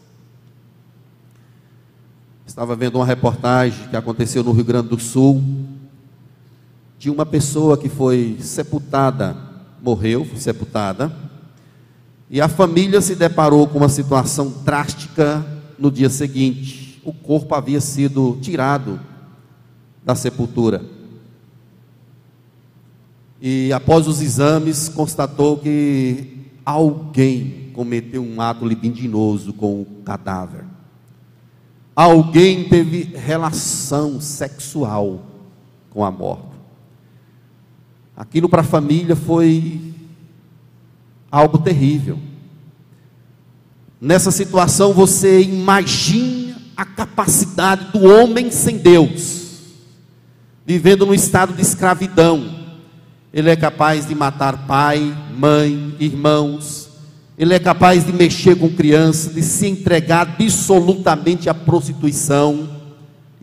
Estava 2.47 2.76
vendo 2.76 2.95
uma 2.95 3.04
reportagem 3.04 3.88
que 3.88 3.97
aconteceu 3.97 4.45
no 4.45 4.52
Rio 4.52 4.64
Grande 4.64 4.90
do 4.90 5.00
Sul, 5.00 5.43
de 7.04 7.11
uma 7.11 7.26
pessoa 7.26 7.76
que 7.76 7.90
foi 7.90 8.38
sepultada, 8.40 9.37
morreu, 9.82 10.25
foi 10.25 10.38
sepultada, 10.38 11.14
e 12.30 12.40
a 12.40 12.49
família 12.49 12.99
se 13.02 13.14
deparou 13.14 13.68
com 13.68 13.76
uma 13.76 13.90
situação 13.90 14.50
drástica 14.64 15.44
no 15.78 15.90
dia 15.90 16.08
seguinte. 16.08 17.02
O 17.04 17.12
corpo 17.12 17.54
havia 17.54 17.78
sido 17.78 18.38
tirado 18.40 18.99
da 20.02 20.14
sepultura 20.14 20.82
e 23.38 23.70
após 23.70 24.08
os 24.08 24.23
exames 24.23 24.88
constatou 24.88 25.58
que 25.58 26.49
alguém 26.64 27.70
cometeu 27.75 28.23
um 28.23 28.40
ato 28.40 28.64
libidinoso 28.64 29.52
com 29.52 29.82
o 29.82 29.87
cadáver. 30.06 30.64
Alguém 31.94 32.66
teve 32.66 33.14
relação 33.14 34.23
sexual 34.23 35.20
com 35.90 36.02
a 36.02 36.11
morte. 36.11 36.53
Aquilo 38.16 38.49
para 38.49 38.61
a 38.61 38.64
família 38.64 39.16
foi 39.16 39.92
algo 41.30 41.59
terrível. 41.59 42.18
Nessa 44.00 44.30
situação 44.30 44.92
você 44.92 45.42
imagina 45.42 46.56
a 46.76 46.85
capacidade 46.85 47.90
do 47.92 48.04
homem 48.04 48.50
sem 48.50 48.76
Deus, 48.76 49.62
vivendo 50.64 51.06
no 51.06 51.14
estado 51.14 51.52
de 51.52 51.62
escravidão. 51.62 52.62
Ele 53.33 53.50
é 53.50 53.56
capaz 53.56 54.06
de 54.06 54.14
matar 54.14 54.66
pai, 54.66 55.16
mãe, 55.37 55.97
irmãos. 55.99 56.90
Ele 57.37 57.52
é 57.52 57.59
capaz 57.59 58.06
de 58.06 58.12
mexer 58.12 58.56
com 58.56 58.71
criança, 58.71 59.30
de 59.30 59.42
se 59.42 59.66
entregar 59.66 60.37
absolutamente 60.38 61.49
à 61.49 61.54
prostituição 61.54 62.68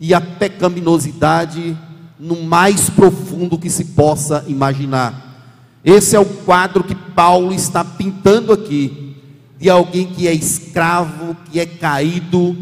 e 0.00 0.14
à 0.14 0.20
pecaminosidade 0.20 1.76
no 2.22 2.40
mais 2.44 2.88
profundo 2.88 3.58
que 3.58 3.68
se 3.68 3.86
possa 3.86 4.44
imaginar. 4.46 5.80
Esse 5.84 6.14
é 6.14 6.20
o 6.20 6.24
quadro 6.24 6.84
que 6.84 6.94
Paulo 6.94 7.52
está 7.52 7.84
pintando 7.84 8.52
aqui 8.52 9.16
de 9.58 9.68
alguém 9.68 10.06
que 10.06 10.28
é 10.28 10.32
escravo, 10.32 11.36
que 11.50 11.58
é 11.58 11.66
caído, 11.66 12.56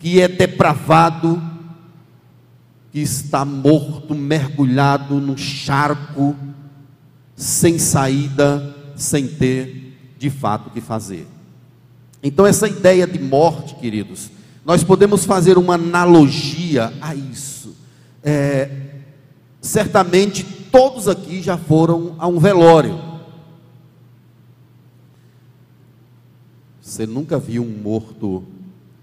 que 0.00 0.20
é 0.20 0.26
depravado, 0.26 1.40
que 2.90 2.98
está 2.98 3.44
morto, 3.44 4.16
mergulhado 4.16 5.20
num 5.20 5.36
charco, 5.36 6.34
sem 7.36 7.78
saída, 7.78 8.74
sem 8.96 9.28
ter 9.28 9.96
de 10.18 10.28
fato 10.28 10.66
o 10.66 10.70
que 10.70 10.80
fazer. 10.80 11.28
Então, 12.20 12.44
essa 12.44 12.66
ideia 12.66 13.06
de 13.06 13.20
morte, 13.20 13.76
queridos, 13.76 14.28
nós 14.64 14.82
podemos 14.82 15.24
fazer 15.24 15.56
uma 15.56 15.74
analogia 15.74 16.92
a 17.00 17.14
isso. 17.14 17.76
É, 18.20 18.83
certamente 19.64 20.44
todos 20.44 21.08
aqui 21.08 21.40
já 21.40 21.56
foram 21.56 22.14
a 22.18 22.26
um 22.26 22.38
velório. 22.38 23.00
Você 26.82 27.06
nunca 27.06 27.38
viu 27.38 27.62
um 27.62 27.82
morto 27.82 28.44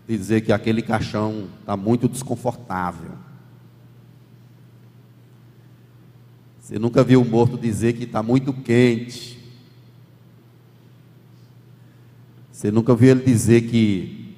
dizer 0.08 0.42
que 0.42 0.54
aquele 0.54 0.84
caixão 0.84 1.48
está 1.60 1.76
muito 1.76 2.08
desconfortável. 2.08 3.12
Você 6.60 6.78
nunca 6.78 7.04
viu 7.04 7.22
um 7.22 7.28
morto 7.28 7.58
dizer 7.58 7.94
que 7.94 8.04
está 8.04 8.22
muito 8.22 8.54
quente. 8.54 9.40
Você 12.52 12.70
nunca 12.70 12.94
viu 12.94 13.10
ele 13.10 13.26
dizer 13.26 13.62
que 13.62 14.36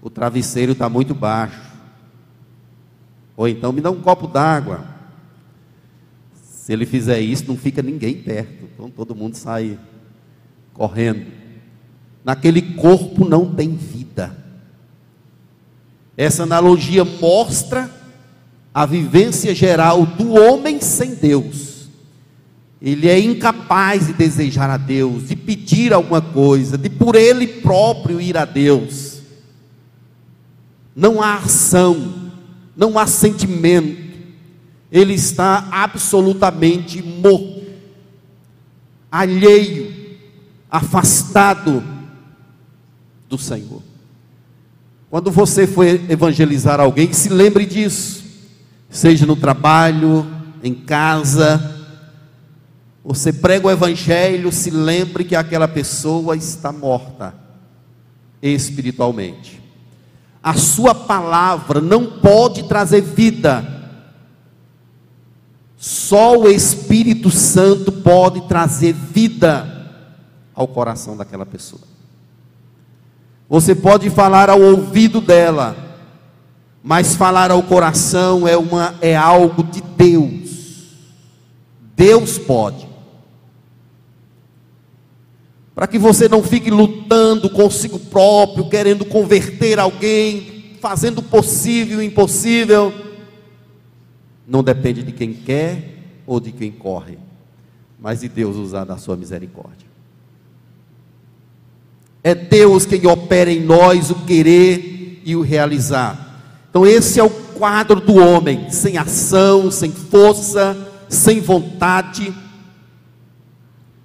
o 0.00 0.08
travesseiro 0.08 0.72
está 0.72 0.88
muito 0.88 1.16
baixo. 1.16 1.60
Ou 3.36 3.48
então 3.48 3.72
me 3.72 3.80
dá 3.80 3.90
um 3.90 4.00
copo 4.00 4.28
d'água. 4.28 4.93
Se 6.64 6.72
ele 6.72 6.86
fizer 6.86 7.20
isso, 7.20 7.44
não 7.46 7.58
fica 7.58 7.82
ninguém 7.82 8.14
perto. 8.14 8.64
Então 8.72 8.88
todo 8.88 9.14
mundo 9.14 9.34
sai 9.34 9.78
correndo 10.72 11.44
naquele 12.24 12.62
corpo 12.62 13.28
não 13.28 13.54
tem 13.54 13.76
vida. 13.76 14.34
Essa 16.16 16.44
analogia 16.44 17.04
mostra 17.04 17.90
a 18.72 18.86
vivência 18.86 19.54
geral 19.54 20.06
do 20.06 20.32
homem 20.32 20.80
sem 20.80 21.14
Deus. 21.14 21.88
Ele 22.80 23.08
é 23.08 23.18
incapaz 23.18 24.06
de 24.06 24.14
desejar 24.14 24.70
a 24.70 24.76
Deus, 24.76 25.28
de 25.28 25.36
pedir 25.36 25.92
alguma 25.92 26.20
coisa, 26.20 26.78
de 26.78 26.88
por 26.88 27.14
ele 27.14 27.46
próprio 27.46 28.20
ir 28.20 28.36
a 28.36 28.44
Deus. 28.44 29.20
Não 30.96 31.20
há 31.20 31.36
ação, 31.36 32.30
não 32.76 32.98
há 32.98 33.06
sentimento. 33.06 34.03
Ele 34.94 35.14
está 35.14 35.66
absolutamente 35.72 37.02
morto, 37.02 37.64
alheio, 39.10 39.92
afastado 40.70 41.82
do 43.28 43.36
Senhor. 43.36 43.82
Quando 45.10 45.32
você 45.32 45.66
for 45.66 45.84
evangelizar 45.84 46.78
alguém, 46.78 47.12
se 47.12 47.28
lembre 47.28 47.66
disso, 47.66 48.22
seja 48.88 49.26
no 49.26 49.34
trabalho, 49.34 50.24
em 50.62 50.74
casa, 50.74 51.74
você 53.04 53.32
prega 53.32 53.66
o 53.66 53.70
evangelho, 53.72 54.52
se 54.52 54.70
lembre 54.70 55.24
que 55.24 55.34
aquela 55.34 55.66
pessoa 55.66 56.36
está 56.36 56.70
morta 56.70 57.34
espiritualmente. 58.40 59.60
A 60.40 60.54
sua 60.54 60.94
palavra 60.94 61.80
não 61.80 62.06
pode 62.06 62.68
trazer 62.68 63.00
vida. 63.00 63.73
Só 65.84 66.38
o 66.38 66.48
Espírito 66.48 67.30
Santo 67.30 67.92
pode 67.92 68.48
trazer 68.48 68.94
vida 68.94 69.92
ao 70.54 70.66
coração 70.66 71.14
daquela 71.14 71.44
pessoa. 71.44 71.82
Você 73.50 73.74
pode 73.74 74.08
falar 74.08 74.48
ao 74.48 74.62
ouvido 74.62 75.20
dela, 75.20 75.76
mas 76.82 77.14
falar 77.14 77.50
ao 77.50 77.62
coração 77.62 78.48
é, 78.48 78.56
uma, 78.56 78.94
é 79.02 79.14
algo 79.14 79.62
de 79.62 79.82
Deus. 79.82 80.86
Deus 81.94 82.38
pode. 82.38 82.88
Para 85.74 85.86
que 85.86 85.98
você 85.98 86.30
não 86.30 86.42
fique 86.42 86.70
lutando 86.70 87.50
consigo 87.50 87.98
próprio, 87.98 88.70
querendo 88.70 89.04
converter 89.04 89.78
alguém, 89.78 90.78
fazendo 90.80 91.18
o 91.18 91.22
possível 91.22 92.00
e 92.00 92.06
o 92.06 92.08
impossível. 92.08 93.04
Não 94.46 94.62
depende 94.62 95.02
de 95.02 95.12
quem 95.12 95.32
quer 95.32 95.98
ou 96.26 96.38
de 96.38 96.52
quem 96.52 96.70
corre, 96.70 97.18
mas 97.98 98.20
de 98.20 98.28
Deus 98.28 98.56
usar 98.56 98.84
da 98.84 98.96
sua 98.96 99.16
misericórdia. 99.16 99.86
É 102.22 102.34
Deus 102.34 102.86
quem 102.86 103.06
opera 103.06 103.50
em 103.50 103.62
nós 103.62 104.10
o 104.10 104.14
querer 104.24 105.22
e 105.24 105.36
o 105.36 105.42
realizar. 105.42 106.40
Então, 106.70 106.86
esse 106.86 107.20
é 107.20 107.22
o 107.22 107.30
quadro 107.30 108.00
do 108.00 108.16
homem: 108.16 108.70
sem 108.70 108.96
ação, 108.96 109.70
sem 109.70 109.92
força, 109.92 110.76
sem 111.08 111.40
vontade, 111.40 112.34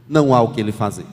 não 0.08 0.34
há 0.34 0.42
o 0.42 0.52
que 0.52 0.60
ele 0.60 0.72
fazer. 0.72 1.06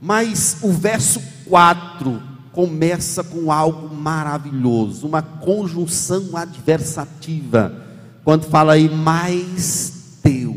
Mas 0.00 0.58
o 0.62 0.72
verso 0.72 1.20
4 1.46 2.29
começa 2.60 3.24
com 3.24 3.50
algo 3.50 3.94
maravilhoso, 3.94 5.06
uma 5.06 5.22
conjunção 5.22 6.36
adversativa, 6.36 7.74
quando 8.22 8.44
fala 8.44 8.74
aí, 8.74 8.86
mais 8.86 10.18
Deus. 10.22 10.52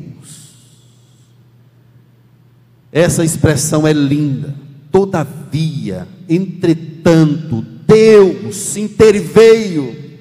Essa 2.91 3.23
expressão 3.23 3.87
é 3.87 3.93
linda. 3.93 4.53
Todavia, 4.91 6.05
entretanto, 6.27 7.61
Deus 7.87 8.75
interveio, 8.75 10.19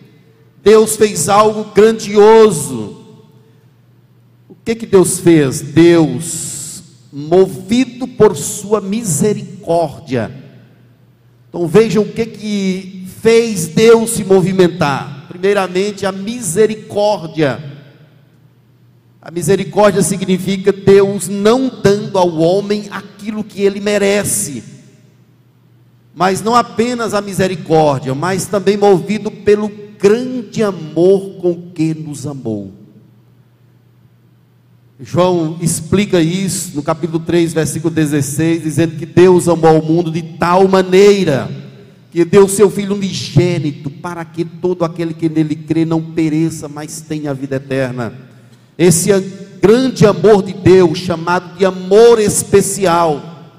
Deus 0.62 0.94
fez 0.94 1.28
algo 1.28 1.72
grandioso. 1.74 2.96
O 4.48 4.54
que 4.64 4.76
que 4.76 4.86
Deus 4.86 5.18
fez? 5.18 5.60
Deus, 5.60 6.84
movido 7.12 8.06
por 8.06 8.36
sua 8.36 8.80
misericórdia. 8.80 10.42
Então 11.52 11.66
vejam 11.66 12.02
o 12.02 12.08
que 12.10 12.24
que 12.24 13.06
fez 13.20 13.66
Deus 13.66 14.12
se 14.12 14.24
movimentar. 14.24 15.26
Primeiramente, 15.28 16.06
a 16.06 16.10
misericórdia. 16.10 17.62
A 19.20 19.30
misericórdia 19.30 20.02
significa 20.02 20.72
Deus 20.72 21.28
não 21.28 21.70
dando 21.82 22.16
ao 22.16 22.38
homem 22.38 22.88
aquilo 22.90 23.44
que 23.44 23.60
ele 23.60 23.80
merece. 23.80 24.64
Mas 26.14 26.40
não 26.40 26.56
apenas 26.56 27.12
a 27.12 27.20
misericórdia, 27.20 28.14
mas 28.14 28.46
também 28.46 28.78
movido 28.78 29.30
pelo 29.30 29.70
grande 29.98 30.62
amor 30.62 31.36
com 31.36 31.70
que 31.70 31.92
nos 31.92 32.26
amou. 32.26 32.81
João 35.04 35.58
explica 35.60 36.20
isso 36.20 36.76
no 36.76 36.82
capítulo 36.82 37.18
3, 37.18 37.52
versículo 37.52 37.92
16, 37.92 38.62
dizendo 38.62 38.96
que 38.96 39.04
Deus 39.04 39.48
amou 39.48 39.80
o 39.80 39.84
mundo 39.84 40.12
de 40.12 40.22
tal 40.22 40.68
maneira 40.68 41.50
que 42.12 42.24
deu 42.24 42.48
seu 42.48 42.70
Filho 42.70 42.94
unigênito 42.94 43.90
para 43.90 44.24
que 44.24 44.44
todo 44.44 44.84
aquele 44.84 45.12
que 45.12 45.28
nele 45.28 45.56
crê 45.56 45.84
não 45.84 46.00
pereça, 46.00 46.68
mas 46.68 47.00
tenha 47.00 47.32
a 47.32 47.34
vida 47.34 47.56
eterna. 47.56 48.12
Esse 48.78 49.10
grande 49.60 50.06
amor 50.06 50.40
de 50.42 50.52
Deus, 50.52 50.98
chamado 50.98 51.58
de 51.58 51.64
amor 51.64 52.20
especial, 52.20 53.50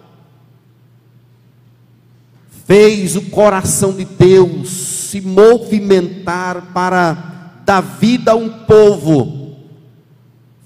fez 2.66 3.18
o 3.18 3.22
coração 3.24 3.92
de 3.92 4.06
Deus 4.06 4.70
se 4.70 5.20
movimentar 5.20 6.72
para 6.74 7.62
dar 7.66 7.82
vida 7.82 8.32
a 8.32 8.36
um 8.36 8.50
povo, 8.50 9.43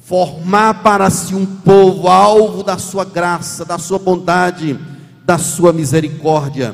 formar 0.07 0.81
para 0.83 1.09
si 1.09 1.35
um 1.35 1.45
povo 1.45 2.07
alvo 2.07 2.63
da 2.63 2.77
sua 2.77 3.03
graça, 3.03 3.65
da 3.65 3.77
sua 3.77 3.99
bondade, 3.99 4.79
da 5.25 5.37
sua 5.37 5.73
misericórdia. 5.73 6.73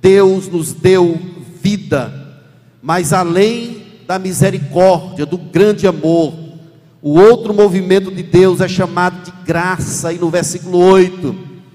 Deus 0.00 0.46
nos 0.46 0.72
deu 0.72 1.20
vida, 1.60 2.38
mas 2.80 3.12
além 3.12 3.82
da 4.06 4.16
misericórdia, 4.16 5.26
do 5.26 5.36
grande 5.36 5.88
amor, 5.88 6.34
O 7.04 7.18
outro 7.18 7.52
movimento 7.52 8.12
de 8.12 8.22
Deus 8.22 8.60
é 8.60 8.68
chamado 8.68 9.24
de 9.24 9.32
graça, 9.44 10.12
e 10.12 10.18
no 10.18 10.30
versículo 10.30 10.78
8: 10.78 11.34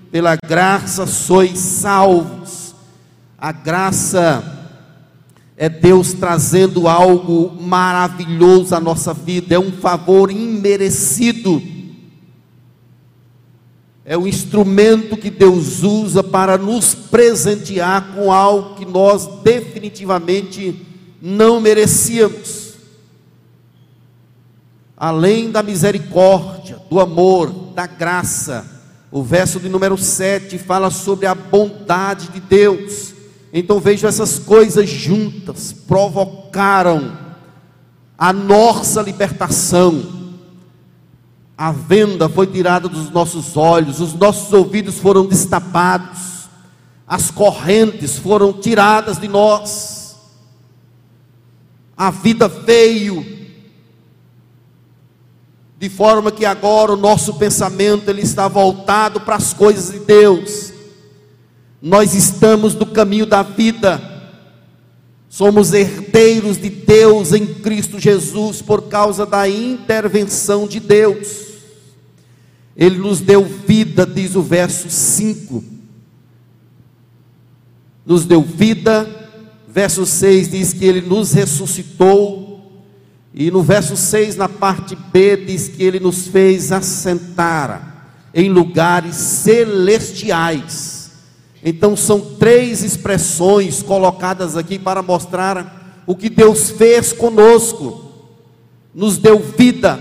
pela 0.09 0.37
graça 0.37 1.05
sois 1.05 1.59
salvos. 1.59 2.73
A 3.37 3.51
graça 3.51 4.56
é 5.59 5.67
Deus 5.67 6.13
trazendo 6.13 6.87
algo 6.87 7.51
maravilhoso 7.59 8.75
à 8.75 8.79
nossa 8.79 9.11
vida, 9.11 9.55
é 9.55 9.59
um 9.59 9.71
favor 9.71 10.29
imerecido. 10.29 11.59
É 14.05 14.15
o 14.15 14.27
instrumento 14.27 15.17
que 15.17 15.31
Deus 15.31 15.81
usa 15.81 16.23
para 16.23 16.59
nos 16.59 16.93
presentear 16.93 18.13
com 18.13 18.31
algo 18.31 18.75
que 18.75 18.85
nós 18.85 19.27
definitivamente 19.43 20.85
não 21.19 21.59
merecíamos. 21.59 22.75
Além 24.95 25.49
da 25.49 25.63
misericórdia, 25.63 26.79
do 26.87 26.99
amor, 26.99 27.49
da 27.73 27.87
graça, 27.87 28.65
o 29.11 29.23
verso 29.23 29.59
de 29.59 29.67
número 29.67 29.97
7 29.97 30.57
fala 30.59 30.91
sobre 30.91 31.25
a 31.25 31.33
bondade 31.33 32.29
de 32.29 32.39
Deus 32.39 33.16
então 33.59 33.79
vejo 33.79 34.05
essas 34.05 34.37
coisas 34.37 34.87
juntas 34.87 35.73
provocaram 35.73 37.17
a 38.15 38.31
nossa 38.31 39.01
libertação. 39.01 40.15
A 41.57 41.71
venda 41.71 42.29
foi 42.29 42.45
tirada 42.45 42.87
dos 42.87 43.09
nossos 43.09 43.57
olhos, 43.57 43.99
os 43.99 44.13
nossos 44.13 44.53
ouvidos 44.53 44.99
foram 44.99 45.25
destapados, 45.25 46.47
as 47.07 47.31
correntes 47.31 48.17
foram 48.17 48.53
tiradas 48.53 49.17
de 49.17 49.27
nós. 49.27 50.15
A 51.97 52.11
vida 52.11 52.47
veio 52.47 53.25
de 55.79 55.89
forma 55.89 56.31
que 56.31 56.45
agora 56.45 56.93
o 56.93 56.97
nosso 56.97 57.33
pensamento 57.35 58.07
ele 58.07 58.21
está 58.21 58.47
voltado 58.47 59.21
para 59.21 59.35
as 59.35 59.51
coisas 59.51 59.91
de 59.91 60.05
Deus 60.05 60.76
nós 61.81 62.15
estamos 62.15 62.73
no 62.73 62.85
caminho 62.85 63.25
da 63.25 63.43
vida, 63.43 64.01
somos 65.29 65.73
herdeiros 65.73 66.57
de 66.57 66.69
Deus 66.69 67.33
em 67.33 67.45
Cristo 67.45 67.99
Jesus 67.99 68.61
por 68.61 68.83
causa 68.83 69.25
da 69.25 69.47
intervenção 69.47 70.67
de 70.67 70.79
Deus. 70.79 71.47
Ele 72.75 72.97
nos 72.97 73.19
deu 73.19 73.43
vida, 73.43 74.05
diz 74.05 74.35
o 74.35 74.41
verso 74.41 74.89
5. 74.89 75.63
Nos 78.05 78.25
deu 78.25 78.41
vida, 78.41 79.07
verso 79.67 80.05
6 80.05 80.49
diz 80.49 80.73
que 80.73 80.85
ele 80.85 81.01
nos 81.01 81.33
ressuscitou, 81.33 82.47
e 83.33 83.51
no 83.51 83.61
verso 83.61 83.95
6, 83.95 84.35
na 84.35 84.49
parte 84.49 84.95
B, 84.95 85.37
diz 85.37 85.67
que 85.67 85.83
ele 85.83 85.99
nos 85.99 86.27
fez 86.27 86.71
assentar 86.71 88.29
em 88.33 88.49
lugares 88.49 89.15
celestiais 89.15 90.96
então 91.63 91.95
são 91.95 92.19
três 92.35 92.83
expressões 92.83 93.81
colocadas 93.81 94.55
aqui 94.55 94.77
para 94.77 95.01
mostrar 95.01 96.03
o 96.05 96.15
que 96.15 96.29
Deus 96.29 96.69
fez 96.69 97.11
conosco. 97.11 98.05
Nos 98.93 99.17
deu 99.17 99.39
vida, 99.39 99.99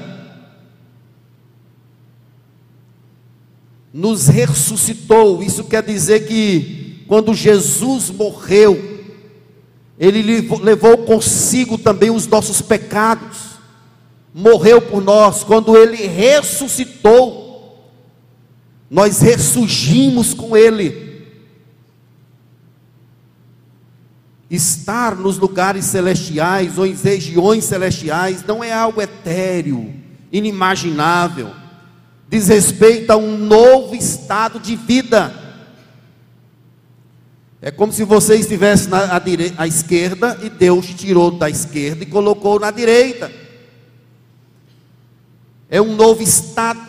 nos 3.92 4.26
ressuscitou. 4.26 5.42
Isso 5.42 5.64
quer 5.64 5.82
dizer 5.82 6.26
que 6.26 7.04
quando 7.06 7.34
Jesus 7.34 8.10
morreu, 8.10 9.02
ele 9.98 10.22
levou 10.62 10.98
consigo 10.98 11.76
também 11.76 12.10
os 12.10 12.26
nossos 12.26 12.62
pecados, 12.62 13.38
morreu 14.32 14.80
por 14.80 15.02
nós. 15.02 15.44
Quando 15.44 15.76
ele 15.76 16.06
ressuscitou, 16.06 17.46
nós 18.90 19.20
ressurgimos 19.20 20.32
com 20.32 20.56
ele. 20.56 21.05
Estar 24.48 25.16
nos 25.16 25.38
lugares 25.38 25.86
celestiais 25.86 26.78
ou 26.78 26.86
em 26.86 26.94
regiões 26.94 27.64
celestiais 27.64 28.44
não 28.44 28.62
é 28.62 28.72
algo 28.72 29.02
etéreo, 29.02 29.92
inimaginável. 30.30 31.50
Diz 32.28 32.46
respeito 32.46 33.10
a 33.10 33.16
um 33.16 33.36
novo 33.36 33.94
estado 33.94 34.60
de 34.60 34.76
vida. 34.76 35.34
É 37.60 37.72
como 37.72 37.92
se 37.92 38.04
você 38.04 38.36
estivesse 38.36 38.88
na, 38.88 39.16
à, 39.16 39.22
à 39.58 39.66
esquerda 39.66 40.38
e 40.40 40.48
Deus 40.48 40.86
tirou 40.86 41.32
da 41.32 41.50
esquerda 41.50 42.04
e 42.04 42.06
colocou 42.06 42.60
na 42.60 42.70
direita. 42.70 43.32
É 45.68 45.82
um 45.82 45.96
novo 45.96 46.22
estado. 46.22 46.86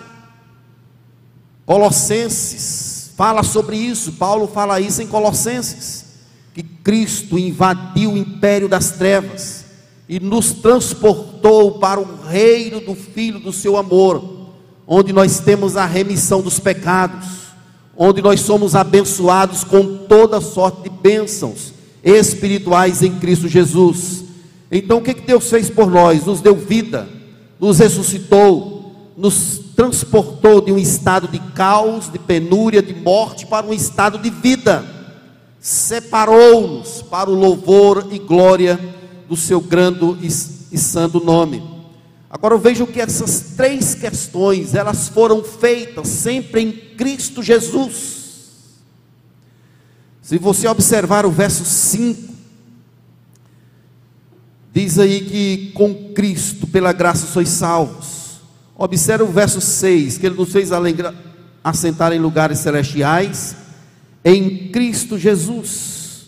Colossenses 1.66 3.12
fala 3.18 3.42
sobre 3.42 3.78
isso, 3.78 4.14
Paulo 4.14 4.48
fala 4.48 4.80
isso 4.80 5.02
em 5.02 5.08
Colossenses 5.08 6.07
Cristo 6.88 7.38
invadiu 7.38 8.14
o 8.14 8.18
império 8.18 8.70
das 8.70 8.92
trevas 8.92 9.66
e 10.08 10.22
nos 10.22 10.54
transportou 10.54 11.80
para 11.80 12.00
o 12.00 12.08
reino 12.26 12.80
do 12.80 12.96
Filho 12.96 13.42
do 13.42 13.52
seu 13.52 13.76
amor, 13.76 14.48
onde 14.88 15.12
nós 15.12 15.42
temos 15.42 15.76
a 15.76 15.86
remissão 15.86 16.42
dos 16.42 16.60
pecados, 16.60 17.28
onde 17.98 18.22
nós 18.22 18.40
somos 18.40 18.74
abençoados 18.74 19.66
com 19.66 19.98
toda 20.08 20.40
sorte 20.40 20.84
de 20.84 20.90
bênçãos 20.90 21.74
espirituais 22.02 23.04
em 23.04 23.20
Cristo 23.20 23.50
Jesus. 23.50 24.24
Então 24.72 25.00
o 25.00 25.02
que, 25.02 25.14
que 25.14 25.28
Deus 25.28 25.50
fez 25.50 25.70
por 25.70 25.92
nós? 25.92 26.24
Nos 26.24 26.40
deu 26.40 26.56
vida, 26.56 27.06
nos 27.60 27.80
ressuscitou, 27.80 29.12
nos 29.18 29.60
transportou 29.76 30.62
de 30.62 30.72
um 30.72 30.78
estado 30.78 31.28
de 31.28 31.40
caos, 31.54 32.10
de 32.10 32.18
penúria, 32.18 32.82
de 32.82 32.94
morte, 32.94 33.46
para 33.46 33.66
um 33.66 33.74
estado 33.74 34.18
de 34.18 34.30
vida 34.30 34.96
separou-nos 35.60 37.02
para 37.02 37.30
o 37.30 37.34
louvor 37.34 38.08
e 38.12 38.20
glória 38.20 38.80
do 39.28 39.36
seu 39.36 39.60
grande 39.60 40.18
e 40.72 40.78
santo 40.78 41.24
nome. 41.24 41.64
Agora 42.30 42.58
vejo 42.58 42.86
que 42.86 43.00
essas 43.00 43.54
três 43.56 43.96
questões, 43.96 44.76
elas 44.76 45.08
foram 45.08 45.44
feitas 45.44 46.08
sempre 46.08 46.62
em 46.62 46.72
Cristo 46.72 47.42
Jesus. 47.42 48.18
Se 50.22 50.38
você 50.38 50.68
observar 50.68 51.26
o 51.26 51.32
verso 51.32 51.64
5, 51.64 52.34
diz 54.74 55.00
aí 55.00 55.22
que 55.22 55.72
com 55.74 56.14
Cristo, 56.14 56.68
pela 56.68 56.92
graça, 56.92 57.26
sois 57.28 57.50
salvos. 57.50 58.42
Observe 58.76 59.24
o 59.24 59.32
verso 59.32 59.62
6, 59.62 60.18
que 60.18 60.26
ele 60.26 60.36
nos 60.36 60.52
fez 60.52 60.70
assentar 61.64 62.12
em 62.12 62.20
lugares 62.20 62.60
celestiais 62.60 63.67
em 64.28 64.68
Cristo 64.68 65.18
Jesus. 65.18 66.26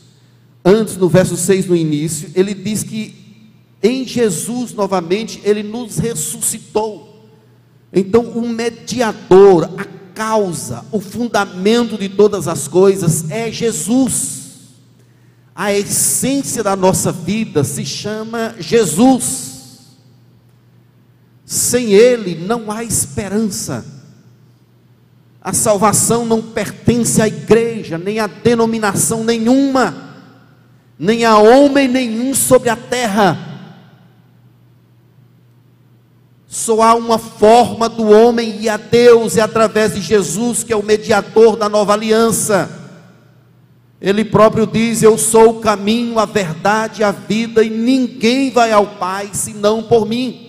Antes, 0.64 0.96
no 0.96 1.10
verso 1.10 1.36
6, 1.36 1.66
no 1.66 1.76
início, 1.76 2.32
ele 2.34 2.54
diz 2.54 2.82
que 2.82 3.14
em 3.84 4.08
Jesus, 4.08 4.72
novamente, 4.72 5.42
ele 5.44 5.64
nos 5.64 5.98
ressuscitou. 5.98 7.28
Então, 7.92 8.24
o 8.24 8.48
mediador, 8.48 9.70
a 9.78 9.84
causa, 10.14 10.86
o 10.94 11.02
fundamento 11.02 11.98
de 11.98 12.08
todas 12.08 12.48
as 12.48 12.70
coisas 12.70 13.30
é 13.30 13.52
Jesus. 13.52 14.40
A 15.54 15.74
essência 15.74 16.64
da 16.64 16.78
nossa 16.78 17.12
vida 17.12 17.66
se 17.66 17.86
chama 17.86 18.56
Jesus. 18.60 19.50
Sem 21.46 21.92
Ele 21.92 22.46
não 22.46 22.72
há 22.72 22.82
esperança. 22.82 23.99
A 25.42 25.54
salvação 25.54 26.26
não 26.26 26.42
pertence 26.42 27.22
à 27.22 27.28
igreja, 27.28 27.98
nem 27.98 28.20
a 28.20 28.28
denominação 28.28 29.24
nenhuma, 29.24 30.16
nem 30.98 31.24
a 31.24 31.38
homem 31.38 31.88
nenhum 31.88 32.34
sobre 32.36 32.70
a 32.70 32.76
terra. 32.76 33.50
Só 36.46 36.82
há 36.82 36.96
uma 36.96 37.18
forma 37.18 37.88
do 37.88 38.10
homem 38.10 38.60
e 38.60 38.68
a 38.68 38.76
Deus, 38.76 39.38
é 39.38 39.42
através 39.42 39.94
de 39.94 40.02
Jesus, 40.02 40.64
que 40.64 40.74
é 40.74 40.76
o 40.76 40.84
mediador 40.84 41.56
da 41.56 41.70
nova 41.70 41.94
aliança. 41.94 42.70
Ele 44.02 44.26
próprio 44.26 44.66
diz: 44.66 45.04
Eu 45.04 45.18
sou 45.18 45.52
o 45.52 45.60
caminho, 45.60 46.20
a 46.20 46.26
verdade, 46.26 47.04
a 47.04 47.12
vida, 47.12 47.64
e 47.64 47.70
ninguém 47.70 48.50
vai 48.50 48.72
ao 48.72 48.86
Pai 48.86 49.30
senão 49.32 49.84
por 49.84 50.06
mim. 50.06 50.49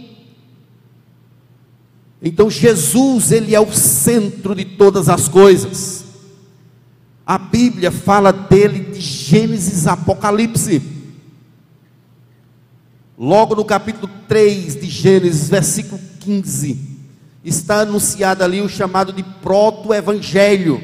Então 2.22 2.50
Jesus, 2.50 3.32
ele 3.32 3.54
é 3.54 3.60
o 3.60 3.72
centro 3.72 4.54
de 4.54 4.64
todas 4.64 5.08
as 5.08 5.28
coisas. 5.28 6.04
A 7.24 7.38
Bíblia 7.38 7.90
fala 7.90 8.32
dele 8.32 8.92
de 8.92 9.00
Gênesis 9.00 9.86
Apocalipse. 9.86 10.82
Logo 13.18 13.54
no 13.54 13.64
capítulo 13.64 14.10
3 14.26 14.80
de 14.80 14.88
Gênesis, 14.88 15.48
versículo 15.48 16.00
15, 16.20 16.78
está 17.44 17.80
anunciado 17.80 18.42
ali 18.42 18.60
o 18.60 18.68
chamado 18.68 19.12
de 19.12 19.22
proto-evangelho. 19.22 20.80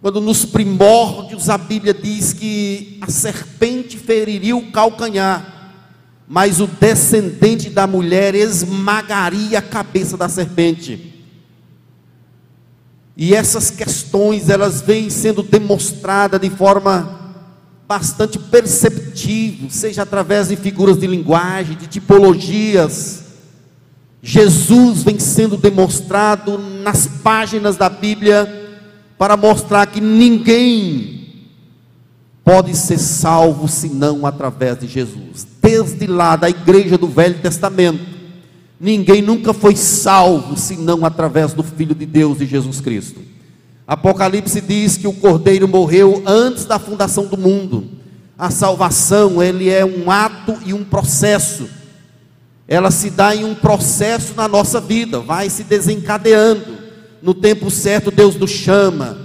Quando 0.00 0.20
nos 0.20 0.44
primórdios 0.44 1.50
a 1.50 1.58
Bíblia 1.58 1.92
diz 1.92 2.32
que 2.32 2.98
a 3.00 3.10
serpente 3.10 3.98
feriria 3.98 4.56
o 4.56 4.72
calcanhar 4.72 5.59
mas 6.32 6.60
o 6.60 6.68
descendente 6.68 7.68
da 7.68 7.88
mulher 7.88 8.36
esmagaria 8.36 9.58
a 9.58 9.62
cabeça 9.62 10.16
da 10.16 10.28
serpente. 10.28 11.12
E 13.16 13.34
essas 13.34 13.68
questões, 13.68 14.48
elas 14.48 14.80
vêm 14.80 15.10
sendo 15.10 15.42
demonstradas 15.42 16.40
de 16.40 16.48
forma 16.48 17.34
bastante 17.88 18.38
perceptível, 18.38 19.68
seja 19.70 20.02
através 20.02 20.46
de 20.50 20.54
figuras 20.54 21.00
de 21.00 21.08
linguagem, 21.08 21.76
de 21.76 21.88
tipologias. 21.88 23.24
Jesus 24.22 25.02
vem 25.02 25.18
sendo 25.18 25.56
demonstrado 25.56 26.58
nas 26.58 27.08
páginas 27.08 27.76
da 27.76 27.88
Bíblia 27.88 28.78
para 29.18 29.36
mostrar 29.36 29.84
que 29.86 30.00
ninguém 30.00 31.48
pode 32.44 32.76
ser 32.76 32.98
salvo 32.98 33.66
senão 33.66 34.24
através 34.24 34.78
de 34.78 34.86
Jesus. 34.86 35.49
Desde 35.70 36.06
lá 36.08 36.34
da 36.34 36.50
igreja 36.50 36.98
do 36.98 37.06
Velho 37.06 37.38
Testamento, 37.38 38.04
ninguém 38.80 39.22
nunca 39.22 39.52
foi 39.52 39.76
salvo 39.76 40.56
senão 40.56 41.04
através 41.04 41.52
do 41.52 41.62
Filho 41.62 41.94
de 41.94 42.04
Deus, 42.04 42.38
de 42.38 42.46
Jesus 42.46 42.80
Cristo. 42.80 43.20
Apocalipse 43.86 44.60
diz 44.60 44.96
que 44.96 45.06
o 45.06 45.12
Cordeiro 45.12 45.68
morreu 45.68 46.24
antes 46.26 46.64
da 46.64 46.78
fundação 46.78 47.26
do 47.26 47.38
mundo. 47.38 47.88
A 48.36 48.50
salvação, 48.50 49.40
ele 49.40 49.68
é 49.68 49.84
um 49.84 50.10
ato 50.10 50.56
e 50.66 50.74
um 50.74 50.82
processo. 50.82 51.68
Ela 52.66 52.90
se 52.90 53.08
dá 53.08 53.34
em 53.34 53.44
um 53.44 53.54
processo 53.54 54.34
na 54.34 54.48
nossa 54.48 54.80
vida, 54.80 55.20
vai 55.20 55.48
se 55.48 55.62
desencadeando 55.62 56.80
no 57.22 57.32
tempo 57.32 57.70
certo 57.70 58.10
Deus 58.10 58.34
nos 58.34 58.50
chama, 58.50 59.16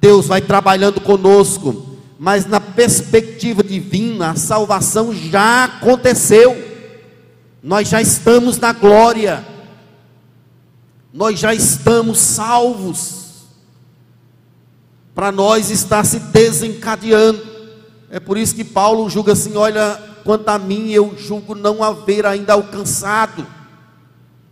Deus 0.00 0.26
vai 0.26 0.40
trabalhando 0.40 1.00
conosco, 1.00 1.89
mas 2.22 2.44
na 2.44 2.60
perspectiva 2.60 3.64
divina, 3.64 4.32
a 4.32 4.36
salvação 4.36 5.10
já 5.10 5.64
aconteceu, 5.64 6.54
nós 7.62 7.88
já 7.88 8.02
estamos 8.02 8.58
na 8.58 8.74
glória, 8.74 9.42
nós 11.14 11.38
já 11.38 11.54
estamos 11.54 12.18
salvos, 12.18 13.46
para 15.14 15.32
nós 15.32 15.70
está 15.70 16.04
se 16.04 16.20
desencadeando, 16.20 17.40
é 18.10 18.20
por 18.20 18.36
isso 18.36 18.54
que 18.54 18.64
Paulo 18.64 19.08
julga 19.08 19.32
assim: 19.32 19.56
olha, 19.56 19.98
quanto 20.22 20.46
a 20.50 20.58
mim, 20.58 20.90
eu 20.90 21.14
julgo 21.16 21.54
não 21.54 21.82
haver 21.82 22.26
ainda 22.26 22.52
alcançado. 22.52 23.46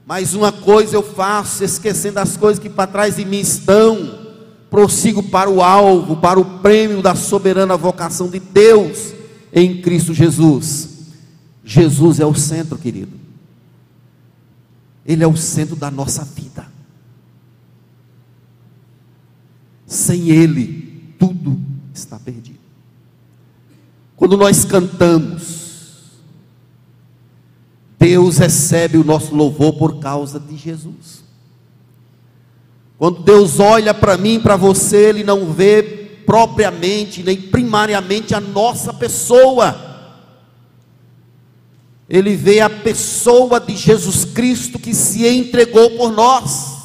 Mas 0.06 0.32
uma 0.32 0.50
coisa 0.50 0.96
eu 0.96 1.02
faço, 1.02 1.62
esquecendo 1.62 2.18
as 2.18 2.34
coisas 2.34 2.62
que 2.62 2.70
para 2.70 2.90
trás 2.90 3.16
de 3.16 3.26
mim 3.26 3.40
estão, 3.40 4.27
prossigo 4.70 5.22
para 5.22 5.48
o 5.48 5.62
alvo, 5.62 6.16
para 6.16 6.38
o 6.38 6.60
prêmio 6.60 7.02
da 7.02 7.14
soberana 7.14 7.76
vocação 7.76 8.28
de 8.28 8.38
Deus 8.38 9.12
em 9.52 9.80
Cristo 9.80 10.12
Jesus. 10.12 10.98
Jesus 11.64 12.20
é 12.20 12.26
o 12.26 12.34
centro, 12.34 12.78
querido. 12.78 13.12
Ele 15.04 15.24
é 15.24 15.26
o 15.26 15.36
centro 15.36 15.74
da 15.74 15.90
nossa 15.90 16.24
vida. 16.24 16.66
Sem 19.86 20.28
Ele, 20.28 21.14
tudo 21.18 21.58
está 21.94 22.18
perdido. 22.18 22.58
Quando 24.16 24.36
nós 24.36 24.64
cantamos, 24.64 25.58
Deus 27.98 28.38
recebe 28.38 28.98
o 28.98 29.04
nosso 29.04 29.34
louvor 29.34 29.74
por 29.74 29.98
causa 29.98 30.38
de 30.38 30.56
Jesus. 30.56 31.27
Quando 32.98 33.22
Deus 33.22 33.60
olha 33.60 33.94
para 33.94 34.16
mim, 34.16 34.40
para 34.40 34.56
você, 34.56 35.10
Ele 35.10 35.22
não 35.22 35.52
vê 35.52 35.82
propriamente, 36.26 37.22
nem 37.22 37.40
primariamente 37.40 38.34
a 38.34 38.40
nossa 38.40 38.92
pessoa. 38.92 39.86
Ele 42.08 42.34
vê 42.34 42.60
a 42.60 42.68
pessoa 42.68 43.60
de 43.60 43.76
Jesus 43.76 44.24
Cristo 44.24 44.80
que 44.80 44.92
se 44.92 45.26
entregou 45.26 45.90
por 45.90 46.10
nós. 46.10 46.76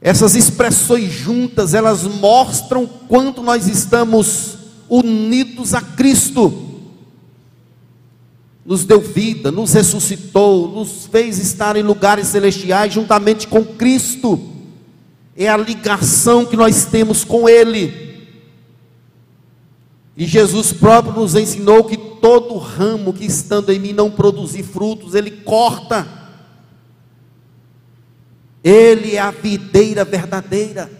Essas 0.00 0.34
expressões 0.34 1.12
juntas, 1.12 1.72
elas 1.72 2.02
mostram 2.02 2.86
quanto 2.86 3.42
nós 3.42 3.66
estamos 3.66 4.58
unidos 4.90 5.74
a 5.74 5.80
Cristo 5.80 6.71
nos 8.64 8.84
deu 8.84 9.00
vida, 9.00 9.50
nos 9.50 9.72
ressuscitou, 9.72 10.68
nos 10.68 11.06
fez 11.06 11.38
estar 11.38 11.76
em 11.76 11.82
lugares 11.82 12.28
celestiais 12.28 12.92
juntamente 12.92 13.48
com 13.48 13.64
Cristo. 13.64 14.40
É 15.36 15.48
a 15.48 15.56
ligação 15.56 16.46
que 16.46 16.56
nós 16.56 16.84
temos 16.84 17.24
com 17.24 17.48
Ele. 17.48 18.02
E 20.16 20.26
Jesus 20.26 20.72
próprio 20.72 21.14
nos 21.14 21.34
ensinou 21.34 21.84
que 21.84 21.96
todo 21.96 22.58
ramo 22.58 23.12
que 23.12 23.24
estando 23.24 23.72
em 23.72 23.78
mim 23.78 23.92
não 23.92 24.10
produzir 24.10 24.62
frutos, 24.62 25.14
Ele 25.14 25.30
corta. 25.30 26.06
Ele 28.62 29.16
é 29.16 29.18
a 29.18 29.30
videira 29.30 30.04
verdadeira. 30.04 30.90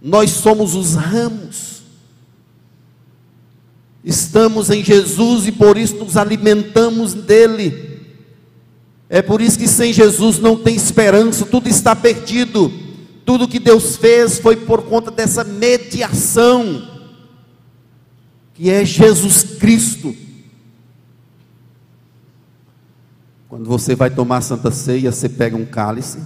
Nós 0.00 0.30
somos 0.30 0.74
os 0.74 0.94
ramos. 0.94 1.75
Estamos 4.06 4.70
em 4.70 4.84
Jesus 4.84 5.48
e 5.48 5.52
por 5.52 5.76
isso 5.76 5.96
nos 5.96 6.16
alimentamos 6.16 7.12
dele. 7.12 8.04
É 9.08 9.20
por 9.20 9.40
isso 9.40 9.58
que 9.58 9.66
sem 9.66 9.92
Jesus 9.92 10.38
não 10.38 10.56
tem 10.56 10.76
esperança, 10.76 11.44
tudo 11.44 11.68
está 11.68 11.96
perdido. 11.96 12.72
Tudo 13.24 13.48
que 13.48 13.58
Deus 13.58 13.96
fez 13.96 14.38
foi 14.38 14.54
por 14.54 14.82
conta 14.82 15.10
dessa 15.10 15.42
mediação, 15.42 16.88
que 18.54 18.70
é 18.70 18.84
Jesus 18.84 19.42
Cristo. 19.58 20.14
Quando 23.48 23.64
você 23.64 23.96
vai 23.96 24.10
tomar 24.10 24.36
a 24.36 24.42
Santa 24.42 24.70
Ceia, 24.70 25.10
você 25.10 25.28
pega 25.28 25.56
um 25.56 25.66
cálice 25.66 26.20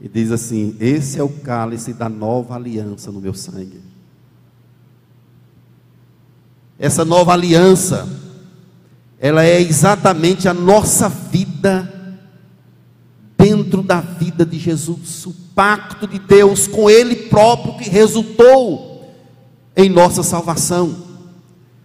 e 0.00 0.08
diz 0.08 0.30
assim: 0.30 0.76
Esse 0.78 1.18
é 1.18 1.24
o 1.24 1.28
cálice 1.28 1.92
da 1.92 2.08
nova 2.08 2.54
aliança 2.54 3.10
no 3.10 3.20
meu 3.20 3.34
sangue 3.34 3.91
essa 6.78 7.04
nova 7.04 7.32
aliança, 7.32 8.08
ela 9.18 9.44
é 9.44 9.60
exatamente 9.60 10.48
a 10.48 10.54
nossa 10.54 11.08
vida 11.08 11.92
dentro 13.38 13.82
da 13.82 14.00
vida 14.00 14.44
de 14.44 14.58
Jesus, 14.58 15.26
o 15.26 15.32
pacto 15.54 16.06
de 16.06 16.18
Deus 16.18 16.66
com 16.66 16.88
Ele 16.88 17.14
próprio 17.14 17.76
que 17.76 17.88
resultou 17.88 19.12
em 19.76 19.88
nossa 19.88 20.22
salvação. 20.22 20.94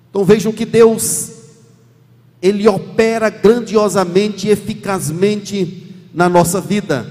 Então 0.09 0.23
vejam 0.23 0.51
que 0.51 0.65
Deus, 0.65 1.31
Ele 2.41 2.67
opera 2.67 3.29
grandiosamente 3.29 4.47
e 4.47 4.51
eficazmente 4.51 6.09
na 6.13 6.27
nossa 6.27 6.59
vida. 6.59 7.05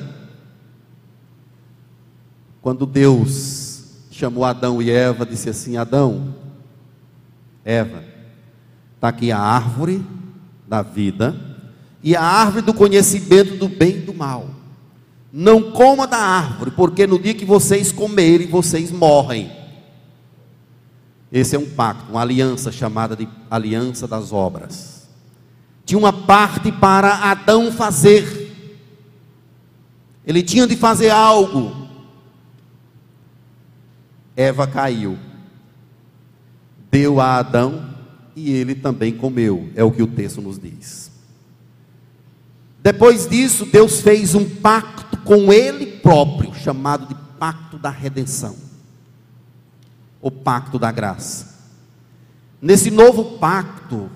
Quando 2.60 2.84
Deus 2.84 3.84
chamou 4.10 4.44
Adão 4.44 4.82
e 4.82 4.90
Eva, 4.90 5.24
disse 5.24 5.48
assim: 5.48 5.76
Adão, 5.76 6.34
Eva, 7.66 8.04
está 8.94 9.08
aqui 9.08 9.32
a 9.32 9.40
árvore 9.40 10.00
da 10.68 10.82
vida 10.82 11.34
e 12.00 12.14
a 12.14 12.22
árvore 12.22 12.64
do 12.64 12.72
conhecimento 12.72 13.56
do 13.56 13.68
bem 13.68 13.96
e 13.96 14.02
do 14.02 14.14
mal. 14.14 14.48
Não 15.32 15.72
coma 15.72 16.06
da 16.06 16.16
árvore, 16.16 16.70
porque 16.70 17.08
no 17.08 17.18
dia 17.18 17.34
que 17.34 17.44
vocês 17.44 17.90
comerem, 17.90 18.46
vocês 18.46 18.92
morrem. 18.92 19.50
Esse 21.32 21.56
é 21.56 21.58
um 21.58 21.68
pacto, 21.68 22.12
uma 22.12 22.20
aliança 22.20 22.70
chamada 22.70 23.16
de 23.16 23.28
aliança 23.50 24.06
das 24.06 24.32
obras. 24.32 25.08
Tinha 25.84 25.98
uma 25.98 26.12
parte 26.12 26.70
para 26.70 27.14
Adão 27.14 27.72
fazer. 27.72 28.54
Ele 30.24 30.40
tinha 30.40 30.68
de 30.68 30.76
fazer 30.76 31.10
algo. 31.10 31.88
Eva 34.36 34.68
caiu 34.68 35.18
deu 36.90 37.20
a 37.20 37.36
Adão 37.36 37.96
e 38.34 38.52
ele 38.52 38.74
também 38.74 39.12
comeu, 39.12 39.70
é 39.74 39.82
o 39.82 39.90
que 39.90 40.02
o 40.02 40.06
texto 40.06 40.42
nos 40.42 40.58
diz. 40.58 41.10
Depois 42.82 43.26
disso, 43.26 43.66
Deus 43.66 44.00
fez 44.00 44.34
um 44.34 44.48
pacto 44.48 45.16
com 45.18 45.52
ele 45.52 45.86
próprio, 45.86 46.54
chamado 46.54 47.06
de 47.06 47.14
pacto 47.38 47.78
da 47.78 47.90
redenção, 47.90 48.54
o 50.20 50.30
pacto 50.30 50.78
da 50.78 50.92
graça. 50.92 51.56
Nesse 52.60 52.90
novo 52.90 53.38
pacto, 53.38 54.10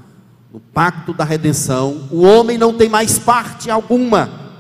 no 0.53 0.61
pacto 0.61 1.13
da 1.15 1.25
redenção, 1.25 2.09
o 2.11 2.23
homem 2.23 2.59
não 2.59 2.77
tem 2.77 2.89
mais 2.89 3.19
parte 3.19 3.71
alguma. 3.71 4.53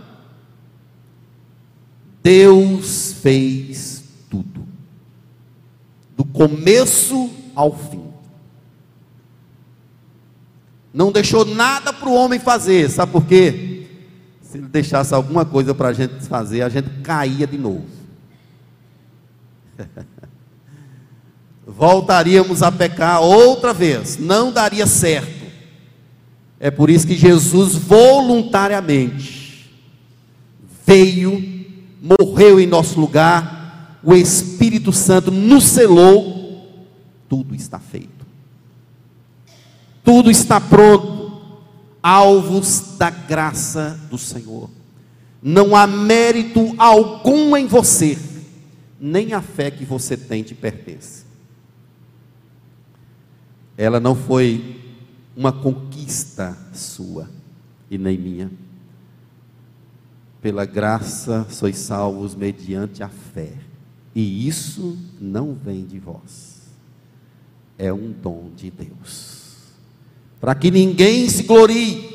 Deus 2.22 3.12
fez 3.20 4.04
tudo, 4.28 4.66
do 6.16 6.24
começo 6.24 7.30
ao 7.60 7.76
fim. 7.76 8.04
Não 10.92 11.12
deixou 11.12 11.44
nada 11.44 11.92
para 11.92 12.08
o 12.08 12.14
homem 12.14 12.40
fazer, 12.40 12.90
sabe 12.90 13.12
por 13.12 13.24
quê? 13.24 13.86
Se 14.42 14.58
ele 14.58 14.66
deixasse 14.66 15.14
alguma 15.14 15.44
coisa 15.44 15.74
para 15.74 15.88
a 15.88 15.92
gente 15.92 16.14
fazer, 16.26 16.62
a 16.62 16.68
gente 16.68 16.90
caía 17.02 17.46
de 17.46 17.56
novo. 17.56 17.84
voltaríamos 21.66 22.62
a 22.62 22.72
pecar 22.72 23.22
outra 23.22 23.72
vez, 23.72 24.18
não 24.18 24.52
daria 24.52 24.86
certo. 24.86 25.40
É 26.58 26.70
por 26.70 26.90
isso 26.90 27.06
que 27.06 27.16
Jesus 27.16 27.74
voluntariamente 27.74 29.70
veio, 30.86 31.64
morreu 32.02 32.60
em 32.60 32.66
nosso 32.66 33.00
lugar, 33.00 33.98
o 34.02 34.14
Espírito 34.14 34.92
Santo 34.92 35.30
nos 35.30 35.64
selou, 35.64 36.39
tudo 37.30 37.54
está 37.54 37.78
feito. 37.78 38.26
Tudo 40.02 40.32
está 40.32 40.60
pronto, 40.60 41.60
alvos 42.02 42.96
da 42.98 43.08
graça 43.08 43.98
do 44.10 44.18
Senhor. 44.18 44.68
Não 45.40 45.76
há 45.76 45.86
mérito 45.86 46.74
algum 46.76 47.56
em 47.56 47.68
você, 47.68 48.18
nem 49.00 49.32
a 49.32 49.40
fé 49.40 49.70
que 49.70 49.84
você 49.84 50.16
tem 50.16 50.42
te 50.42 50.56
pertence. 50.56 51.24
Ela 53.78 54.00
não 54.00 54.16
foi 54.16 54.82
uma 55.36 55.52
conquista 55.52 56.58
sua 56.72 57.30
e 57.88 57.96
nem 57.96 58.18
minha. 58.18 58.50
Pela 60.42 60.64
graça 60.64 61.46
sois 61.48 61.78
salvos 61.78 62.34
mediante 62.34 63.04
a 63.04 63.08
fé. 63.08 63.52
E 64.14 64.48
isso 64.48 64.98
não 65.20 65.54
vem 65.54 65.86
de 65.86 65.98
vós. 66.00 66.49
É 67.82 67.90
um 67.90 68.12
dom 68.12 68.50
de 68.54 68.70
Deus. 68.70 69.56
Para 70.38 70.54
que 70.54 70.70
ninguém 70.70 71.26
se 71.30 71.44
glorie. 71.44 72.10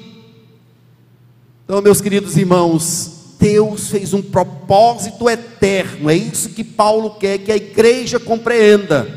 Então, 1.64 1.82
meus 1.82 2.00
queridos 2.00 2.38
irmãos, 2.38 3.34
Deus 3.40 3.90
fez 3.90 4.14
um 4.14 4.22
propósito 4.22 5.28
eterno. 5.28 6.08
É 6.08 6.16
isso 6.16 6.50
que 6.50 6.64
Paulo 6.64 7.16
quer 7.16 7.40
que 7.40 7.52
a 7.52 7.56
igreja 7.56 8.20
compreenda. 8.20 9.08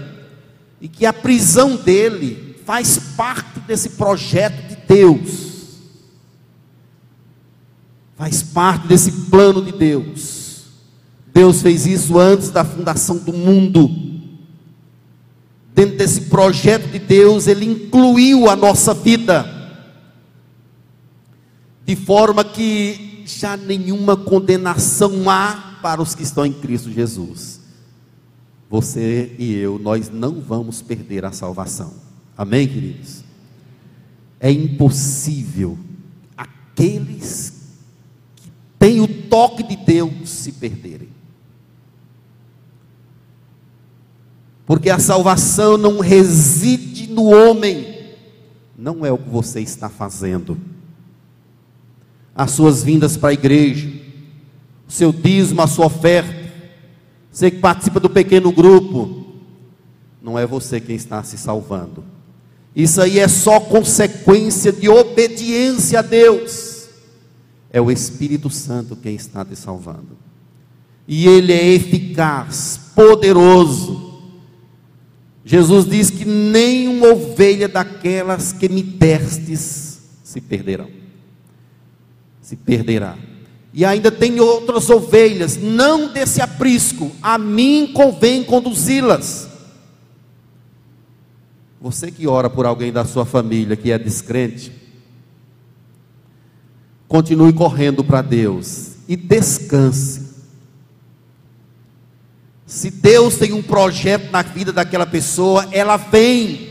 E 0.81 0.89
que 0.89 1.05
a 1.05 1.13
prisão 1.13 1.77
dele 1.77 2.57
faz 2.65 2.99
parte 3.15 3.61
desse 3.61 3.91
projeto 3.91 4.71
de 4.71 4.77
Deus. 4.89 5.49
Faz 8.17 8.43
parte 8.43 8.89
desse 8.89 9.13
plano 9.29 9.63
de 9.63 9.73
Deus. 9.73 10.63
Deus 11.27 11.61
fez 11.61 11.87
isso 11.87 12.19
antes 12.19 12.49
da 12.49 12.65
fundação 12.65 13.19
do 13.19 13.35
mundo. 13.35 14.18
Dentro 15.79 15.97
desse 15.97 16.23
projeto 16.23 16.91
de 16.91 16.99
Deus, 16.99 17.47
Ele 17.47 17.65
incluiu 17.65 18.51
a 18.51 18.57
nossa 18.57 18.93
vida, 18.93 19.47
de 21.87 21.95
forma 21.95 22.45
que 22.45 23.23
já 23.25 23.57
nenhuma 23.57 24.17
condenação 24.17 25.31
há 25.31 25.79
para 25.81 26.03
os 26.03 26.17
que 26.17 26.25
estão 26.25 26.45
em 26.45 26.53
Cristo 26.53 26.91
Jesus. 26.91 27.61
Você 28.69 29.37
e 29.39 29.55
eu, 29.55 29.79
nós 29.79 30.11
não 30.11 30.41
vamos 30.41 30.83
perder 30.83 31.25
a 31.25 31.31
salvação. 31.31 31.95
Amém, 32.37 32.67
queridos? 32.67 33.23
É 34.41 34.51
impossível 34.51 35.79
aqueles 36.37 37.53
que 38.35 38.51
têm 38.81 39.01
o 39.01 39.07
toque 39.07 39.63
de 39.63 39.77
Deus 39.77 40.29
se 40.29 40.51
perderem. 40.51 41.08
Porque 44.69 44.89
a 44.89 45.01
salvação 45.01 45.77
não 45.77 45.99
reside 45.99 47.09
no 47.09 47.25
homem, 47.25 48.05
não 48.79 49.05
é 49.05 49.11
o 49.11 49.19
que 49.19 49.29
você 49.29 49.61
está 49.61 49.89
fazendo. 49.89 50.57
As 52.33 52.53
suas 52.53 52.85
vindas 52.85 53.17
para 53.17 53.31
a 53.31 53.33
igreja, 53.33 53.91
o 54.87 54.93
seu 54.93 55.13
dízimo, 55.13 55.61
a 55.61 55.67
sua 55.67 55.87
oferta, 55.87 56.53
você 57.33 57.51
que 57.51 57.59
participa 57.59 57.99
do 57.99 58.09
pequeno 58.09 58.53
grupo, 58.53 59.27
não 60.23 60.39
é 60.39 60.47
você 60.47 60.81
quem 60.81 60.95
está 60.95 61.25
se 61.25 61.37
salvando 61.37 62.05
isso 62.79 63.03
aí 63.03 63.19
é 63.19 63.27
só 63.27 63.59
consequência 63.59 64.71
de 64.71 64.89
obediência 64.89 65.99
a 65.99 66.03
Deus. 66.03 66.87
É 67.73 67.81
o 67.81 67.91
Espírito 67.91 68.49
Santo 68.51 68.95
quem 68.95 69.17
está 69.17 69.45
te 69.45 69.57
salvando. 69.57 70.17
E 71.09 71.27
ele 71.27 71.53
é 71.53 71.75
eficaz, 71.75 72.81
poderoso. 72.95 74.08
Jesus 75.49 75.87
diz 75.87 76.11
que 76.11 76.27
nenhuma 76.27 77.09
ovelha 77.09 77.67
daquelas 77.67 78.53
que 78.53 78.69
me 78.69 78.83
destes 78.83 79.99
se 80.23 80.43
perderão. 80.43 80.91
Se 82.43 82.55
perderá. 82.55 83.17
E 83.73 83.83
ainda 83.83 84.13
tem 84.13 84.41
outras 84.41 84.91
ovelhas, 84.91 85.57
não 85.57 86.13
desse 86.13 86.43
aprisco, 86.43 87.11
a 87.23 87.39
mim 87.39 87.93
convém 87.95 88.45
conduzi-las. 88.45 89.49
Você 91.81 92.11
que 92.11 92.27
ora 92.27 92.51
por 92.51 92.67
alguém 92.67 92.93
da 92.93 93.07
sua 93.07 93.25
família 93.25 93.75
que 93.75 93.91
é 93.91 93.99
descrente, 93.99 94.71
continue 97.09 97.55
correndo 97.55 98.05
para 98.05 98.21
Deus 98.21 98.97
e 99.09 99.17
descanse. 99.17 100.28
Se 102.69 102.91
Deus 102.91 103.39
tem 103.39 103.55
um 103.55 103.63
projeto 103.63 104.31
na 104.31 104.43
vida 104.43 104.71
daquela 104.71 105.07
pessoa, 105.07 105.67
ela 105.73 105.97
vem, 105.97 106.69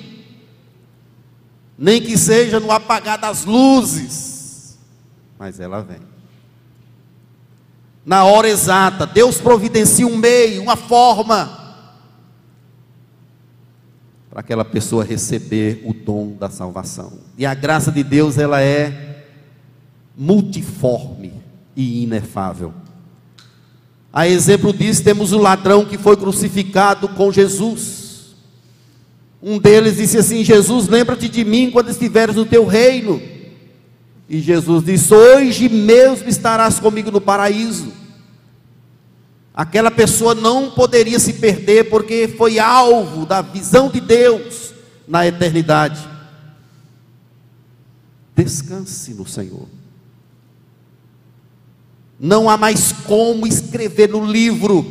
nem 1.76 2.00
que 2.00 2.16
seja 2.16 2.60
no 2.60 2.72
apagar 2.72 3.18
das 3.18 3.46
luzes, 3.46 4.78
mas 5.40 5.60
ela 5.60 5.82
vem. 5.82 5.98
Na 8.06 8.26
hora 8.26 8.48
exata, 8.48 9.08
Deus 9.08 9.42
providencia 9.42 10.06
um 10.06 10.16
meio, 10.16 10.62
uma 10.62 10.76
forma, 10.76 11.66
para 14.30 14.42
aquela 14.42 14.64
pessoa 14.64 15.04
receber 15.04 15.82
o 15.84 15.96
dom 15.96 16.36
da 16.40 16.48
salvação. 16.48 17.14
E 17.36 17.44
a 17.44 17.56
graça 17.56 17.92
de 17.92 18.04
Deus, 18.04 18.38
ela 18.38 18.62
é 18.62 19.26
multiforme 20.16 21.34
e 21.76 22.04
inefável. 22.04 22.72
A 24.12 24.28
exemplo 24.28 24.74
disso, 24.74 25.04
temos 25.04 25.32
o 25.32 25.38
ladrão 25.38 25.86
que 25.86 25.98
foi 25.98 26.18
crucificado 26.18 27.08
com 27.10 27.32
Jesus. 27.32 28.36
Um 29.42 29.60
deles 29.60 29.98
disse 29.98 30.18
assim: 30.18 30.44
Jesus, 30.44 30.88
lembra-te 30.88 31.30
de 31.30 31.44
mim 31.46 31.70
quando 31.72 31.90
estiveres 31.90 32.36
no 32.36 32.46
teu 32.46 32.66
reino. 32.66 33.22
E 34.30 34.40
Jesus 34.40 34.84
disse: 34.84 35.14
Hoje 35.14 35.70
mesmo 35.70 36.28
estarás 36.28 36.80
comigo 36.80 37.12
no 37.12 37.22
paraíso. 37.22 37.94
Aquela 39.54 39.90
pessoa 39.90 40.36
não 40.36 40.70
poderia 40.70 41.18
se 41.18 41.34
perder 41.34 41.90
porque 41.90 42.28
foi 42.28 42.60
alvo 42.60 43.26
da 43.26 43.42
visão 43.42 43.90
de 43.90 44.00
Deus 44.00 44.74
na 45.08 45.26
eternidade. 45.26 46.00
Descanse 48.36 49.16
no 49.16 49.28
Senhor. 49.28 49.77
Não 52.20 52.50
há 52.50 52.58
mais 52.58 52.92
como 52.92 53.46
escrever 53.46 54.10
no 54.10 54.26
livro. 54.26 54.86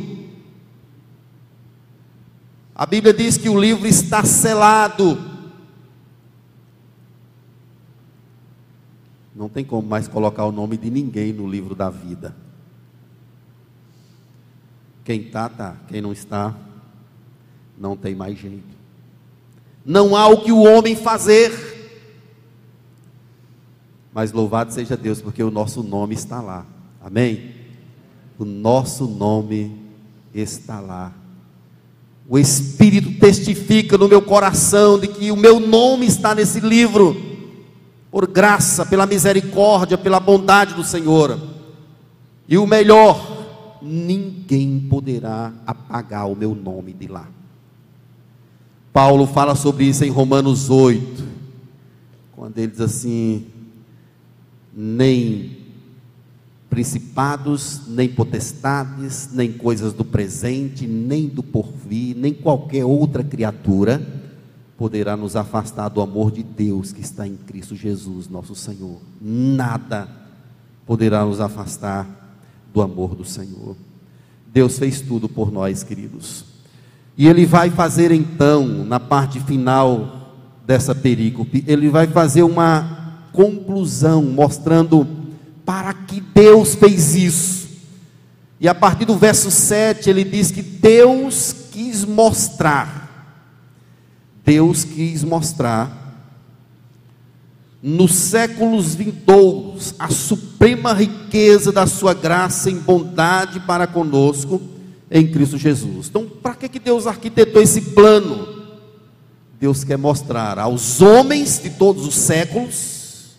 A 2.75 2.87
Bíblia 2.87 3.13
diz 3.13 3.37
que 3.37 3.49
o 3.49 3.59
livro 3.59 3.87
está 3.87 4.23
selado. 4.23 5.19
Não 9.35 9.49
tem 9.49 9.65
como 9.65 9.87
mais 9.87 10.07
colocar 10.07 10.45
o 10.45 10.53
nome 10.53 10.77
de 10.77 10.91
ninguém 10.91 11.33
no 11.33 11.49
livro 11.49 11.75
da 11.75 11.91
vida. 11.91 12.37
Quem 15.05 15.21
está, 15.23 15.47
está. 15.47 15.77
Quem 15.89 16.01
não 16.01 16.13
está, 16.13 16.55
não 17.79 17.97
tem 17.97 18.15
mais 18.15 18.39
jeito. 18.39 18.77
Não 19.85 20.17
há 20.17 20.27
o 20.29 20.43
que 20.43 20.53
o 20.53 20.63
homem 20.63 20.97
fazer. 20.97 21.53
Mas 24.13 24.33
louvado 24.33 24.73
seja 24.73 24.97
Deus, 24.97 25.21
porque 25.21 25.43
o 25.43 25.51
nosso 25.51 25.83
nome 25.83 26.15
está 26.15 26.41
lá. 26.41 26.67
Amém? 27.07 27.53
O 28.37 28.45
nosso 28.45 29.07
nome 29.07 29.71
está 30.35 30.81
lá. 30.81 31.13
O 32.29 32.37
Espírito 32.37 33.21
testifica 33.21 33.97
no 33.97 34.09
meu 34.09 34.21
coração 34.21 34.99
de 34.99 35.07
que 35.07 35.31
o 35.31 35.37
meu 35.37 35.61
nome 35.61 36.05
está 36.05 36.35
nesse 36.35 36.59
livro, 36.59 37.17
por 38.11 38.27
graça, 38.27 38.85
pela 38.85 39.07
misericórdia, 39.07 39.97
pela 39.97 40.19
bondade 40.19 40.75
do 40.75 40.83
Senhor. 40.83 41.39
E 42.49 42.59
o 42.59 42.67
melhor, 42.67 43.79
ninguém 43.81 44.81
poderá 44.91 45.53
apagar 45.65 46.29
o 46.29 46.35
meu 46.35 46.57
nome 46.57 46.93
de 46.93 47.07
lá. 47.07 47.29
Paulo 48.93 49.29
fala 49.29 49.55
sobre 49.55 49.85
isso 49.85 50.05
em 50.05 50.11
Romanos 50.11 50.71
8, 50.71 51.25
quando 52.35 52.59
ele 52.59 52.73
diz 52.73 52.81
assim: 52.81 53.47
nem 54.75 55.66
principados, 56.77 57.89
nem 57.89 58.07
potestades, 58.07 59.31
nem 59.33 59.51
coisas 59.51 59.95
do 59.95 60.05
presente, 60.05 60.87
nem 60.87 61.27
do 61.27 61.43
porvir, 61.43 62.15
nem 62.15 62.35
qualquer 62.35 62.85
outra 62.85 63.25
criatura 63.25 64.07
poderá 64.77 65.17
nos 65.17 65.37
afastar 65.37 65.89
do 65.89 66.03
amor 66.03 66.31
de 66.31 66.43
Deus 66.43 66.93
que 66.93 67.01
está 67.01 67.27
em 67.27 67.35
Cristo 67.35 67.75
Jesus, 67.75 68.29
nosso 68.29 68.55
Senhor. 68.55 69.01
Nada 69.19 70.07
poderá 70.85 71.25
nos 71.25 71.41
afastar 71.41 72.07
do 72.75 72.83
amor 72.83 73.15
do 73.15 73.25
Senhor. 73.25 73.75
Deus 74.53 74.79
fez 74.79 75.01
tudo 75.01 75.31
por 75.31 75.51
nós, 75.51 75.83
queridos. 75.83 76.45
E 77.17 77.27
ele 77.27 77.47
vai 77.47 77.71
fazer 77.71 78.13
então, 78.13 78.85
na 78.85 79.01
parte 79.01 79.41
final 79.41 80.35
dessa 80.67 80.95
perícope, 80.95 81.65
ele 81.67 81.89
vai 81.89 82.07
fazer 82.07 82.43
uma 82.43 83.23
conclusão, 83.33 84.23
mostrando 84.25 85.25
para 85.67 85.93
que 85.93 86.21
Deus 86.21 86.77
fez 86.77 87.17
isso. 87.17 87.69
E 88.59 88.69
a 88.69 88.75
partir 88.75 89.05
do 89.05 89.19
verso 89.19 89.51
7, 89.51 90.09
ele 90.09 90.25
diz 90.25 90.51
que 90.51 90.63
Deus 90.63 91.55
quis 91.73 92.05
mostrar, 92.05 93.45
Deus 94.45 94.85
quis 94.85 95.23
mostrar 95.23 96.05
nos 97.83 98.15
séculos 98.15 98.95
vindouros 98.95 99.95
a 99.99 100.09
suprema 100.09 100.93
riqueza 100.93 101.71
da 101.71 101.87
sua 101.87 102.15
graça 102.15 102.71
em 102.71 102.79
bondade 102.79 103.61
para 103.61 103.87
conosco 103.87 104.61
em 105.11 105.27
Cristo 105.31 105.59
Jesus. 105.59 106.09
Então, 106.09 106.27
para 106.27 106.55
que, 106.55 106.69
que 106.69 106.81
Deus 106.81 107.07
arquitetou 107.07 107.61
esse 107.61 107.81
plano? 107.81 108.57
Deus 109.61 109.85
quer 109.85 109.99
mostrar 109.99 110.59
aos 110.59 111.01
homens 111.01 111.61
de 111.63 111.71
todos 111.71 112.07
os 112.07 112.15
séculos, 112.15 113.37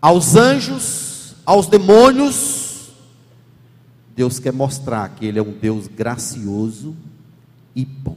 aos 0.00 0.34
anjos, 0.34 1.03
aos 1.44 1.66
demônios, 1.66 2.90
Deus 4.14 4.38
quer 4.38 4.52
mostrar 4.52 5.08
que 5.10 5.26
Ele 5.26 5.38
é 5.38 5.42
um 5.42 5.52
Deus 5.52 5.88
gracioso 5.88 6.94
e 7.74 7.84
bom. 7.84 8.16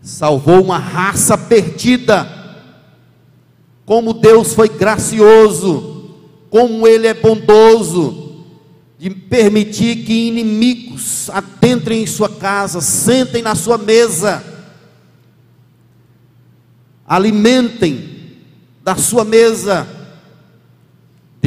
Salvou 0.00 0.62
uma 0.62 0.78
raça 0.78 1.36
perdida, 1.36 2.26
como 3.84 4.14
Deus 4.14 4.54
foi 4.54 4.68
gracioso, 4.68 6.14
como 6.48 6.86
Ele 6.86 7.06
é 7.06 7.14
bondoso, 7.14 8.44
de 8.98 9.10
permitir 9.10 10.04
que 10.04 10.28
inimigos 10.28 11.28
adentrem 11.30 12.02
em 12.02 12.06
sua 12.06 12.28
casa, 12.28 12.80
sentem 12.80 13.42
na 13.42 13.54
sua 13.54 13.76
mesa, 13.76 14.42
alimentem 17.06 18.18
da 18.82 18.96
sua 18.96 19.24
mesa. 19.24 19.97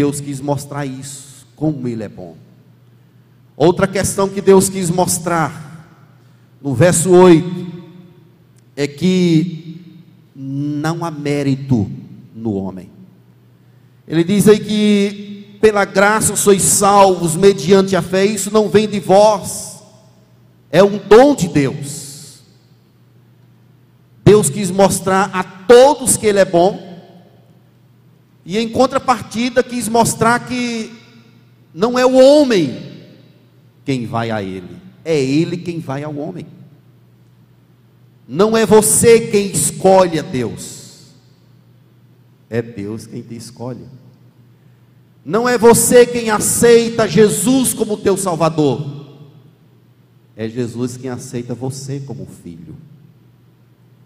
Deus 0.02 0.20
quis 0.20 0.42
mostrar 0.42 0.84
isso, 0.84 1.46
como 1.56 1.88
Ele 1.88 2.02
é 2.02 2.10
bom. 2.10 2.36
Outra 3.56 3.86
questão 3.86 4.28
que 4.28 4.42
Deus 4.42 4.68
quis 4.68 4.90
mostrar, 4.90 5.88
no 6.60 6.74
verso 6.74 7.12
8, 7.12 7.72
é 8.76 8.88
que 8.88 9.80
não 10.36 11.06
há 11.06 11.12
mérito 11.12 11.88
no 12.34 12.56
homem. 12.56 12.90
Ele 14.08 14.24
diz 14.24 14.48
aí 14.48 14.60
que 14.60 15.60
pela 15.62 15.86
graça 15.86 16.36
sois 16.36 16.64
salvos 16.64 17.36
mediante 17.36 17.96
a 17.96 18.02
fé, 18.02 18.26
isso 18.26 18.50
não 18.50 18.70
vem 18.70 18.90
de 18.90 19.00
vós, 19.00 19.84
é 20.72 20.84
um 20.84 20.98
dom 20.98 21.36
de 21.36 21.48
Deus. 21.48 22.40
Deus 24.26 24.50
quis 24.50 24.72
mostrar 24.72 25.30
a 25.32 25.44
todos 25.44 26.18
que 26.18 26.26
Ele 26.26 26.40
é 26.40 26.46
bom, 26.46 26.91
e 28.46 28.58
em 28.58 28.70
contrapartida 28.70 29.64
quis 29.64 29.88
mostrar 29.88 30.48
que 30.48 30.92
não 31.74 31.98
é 31.98 32.06
o 32.06 32.14
homem 32.14 32.92
quem 33.86 34.06
vai 34.06 34.32
a 34.32 34.42
Ele, 34.42 34.78
é 35.04 35.20
Ele 35.20 35.58
quem 35.58 35.80
vai 35.80 36.04
ao 36.04 36.16
homem. 36.16 36.46
Não 38.28 38.56
é 38.56 38.66
você 38.66 39.20
quem 39.28 39.48
escolhe 39.48 40.20
a 40.20 40.22
Deus, 40.22 41.08
é 42.50 42.62
Deus 42.62 43.06
quem 43.06 43.22
te 43.22 43.36
escolhe. 43.36 43.86
Não 45.24 45.48
é 45.48 45.58
você 45.58 46.06
quem 46.06 46.30
aceita 46.32 47.08
Jesus 47.08 47.74
como 47.74 47.98
teu 47.98 48.18
Salvador, 48.18 49.06
é 50.36 50.48
Jesus 50.48 50.98
quem 50.98 51.10
aceita 51.10 51.54
você 51.54 52.00
como 52.00 52.26
filho. 52.26 52.76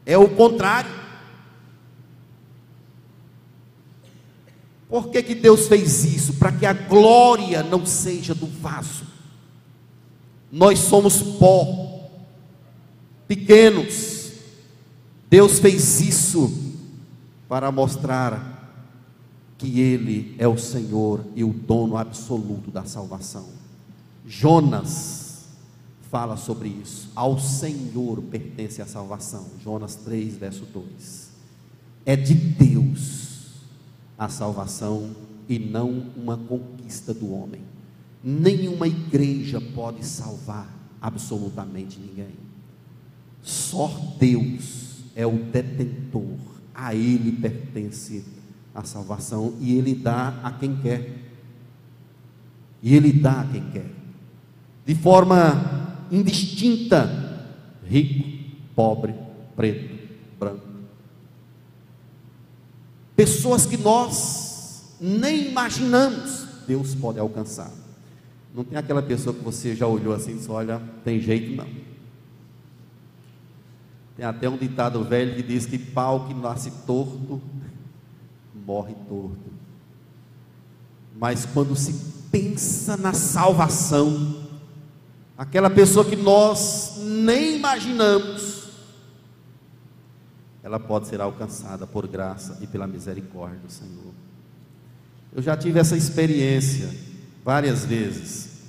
É 0.06 0.18
o 0.18 0.30
contrário. 0.30 1.05
Por 4.96 5.10
que, 5.10 5.22
que 5.22 5.36
Deus 5.36 5.68
fez 5.68 6.06
isso? 6.06 6.36
Para 6.36 6.54
que 6.54 6.66
a 6.66 6.72
glória 6.72 7.62
não 7.62 7.86
seja 7.86 8.34
do 8.34 8.48
vaso. 8.48 9.04
Nós 10.50 10.80
somos 10.80 11.22
pó, 11.22 12.10
pequenos. 13.28 14.32
Deus 15.30 15.60
fez 15.60 16.00
isso 16.00 16.50
para 17.50 17.74
mostrar 17.74 18.74
que 19.58 19.82
Ele 19.82 20.34
é 20.40 20.48
o 20.48 20.58
Senhor 20.58 21.26
e 21.36 21.44
o 21.44 21.52
dono 21.52 21.98
absoluto 21.98 22.72
da 22.72 22.86
salvação. 22.86 23.50
Jonas 24.26 25.48
fala 26.10 26.38
sobre 26.38 26.70
isso. 26.70 27.12
Ao 27.14 27.38
Senhor 27.38 28.22
pertence 28.22 28.82
a 28.82 28.86
salvação. 28.86 29.46
Jonas 29.62 29.96
3, 29.96 30.38
verso 30.38 30.64
2. 30.64 31.32
É 32.06 32.16
de 32.16 32.34
Deus 32.34 33.35
a 34.18 34.30
salvação 34.30 35.12
e 35.48 35.60
não 35.60 36.06
uma 36.16 36.38
conquista 36.38 37.14
do 37.14 37.34
homem. 37.34 37.62
Nenhuma 38.24 38.88
igreja 38.88 39.62
pode 39.62 40.06
salvar 40.06 40.68
absolutamente 41.02 42.00
ninguém. 42.00 42.34
Só 43.42 43.88
Deus 44.20 45.04
é 45.16 45.26
o 45.26 45.38
detentor, 45.38 46.38
a 46.74 46.96
Ele 46.96 47.32
pertence 47.32 48.26
a 48.74 48.84
salvação 48.84 49.54
e 49.60 49.78
Ele 49.78 49.94
dá 49.94 50.40
a 50.44 50.52
quem 50.52 50.76
quer. 50.78 51.22
E 52.82 52.96
Ele 52.96 53.14
dá 53.14 53.42
a 53.42 53.48
quem 53.48 53.70
quer. 53.70 53.92
De 54.86 54.96
forma 54.96 56.08
indistinta: 56.12 57.50
rico, 57.88 58.56
pobre, 58.76 59.14
preto, 59.56 59.96
branco. 60.40 60.75
Pessoas 63.16 63.66
que 63.66 63.78
nós 63.78 64.96
nem 65.00 65.50
imaginamos, 65.50 66.46
Deus 66.68 66.94
pode 66.96 67.20
alcançar. 67.20 67.72
Não 68.54 68.64
tem 68.64 68.78
aquela 68.78 69.02
pessoa 69.02 69.34
que 69.34 69.44
você 69.44 69.76
já 69.76 69.88
olhou 69.88 70.14
assim 70.14 70.32
e 70.32 70.36
disse: 70.36 70.50
Olha, 70.50 70.82
tem 71.04 71.20
jeito 71.20 71.56
não. 71.56 71.68
Tem 74.16 74.26
até 74.26 74.50
um 74.50 74.58
ditado 74.58 75.04
velho 75.04 75.36
que 75.36 75.44
diz 75.44 75.66
que 75.66 75.78
pau 75.78 76.28
que 76.28 76.34
nasce 76.34 76.72
torto 76.88 77.42
morre 78.66 78.96
torto. 79.08 79.38
Mas 81.18 81.46
quando 81.46 81.76
se 81.76 81.94
pensa 82.32 82.98
na 82.98 83.14
salvação, 83.14 84.44
aquela 85.38 85.70
pessoa 85.70 86.04
que 86.04 86.16
nós 86.16 86.96
nem 86.98 87.58
imaginamos, 87.58 88.55
ela 90.66 90.80
pode 90.80 91.08
ser 91.08 91.22
alcançada 91.22 91.86
por 91.86 92.08
graça 92.08 92.58
e 92.60 92.66
pela 92.66 92.88
misericórdia 92.88 93.60
do 93.60 93.72
Senhor. 93.72 94.12
Eu 95.32 95.40
já 95.40 95.56
tive 95.56 95.80
essa 95.80 95.96
experiência 95.96 96.90
várias 97.44 97.86
vezes 97.86 98.64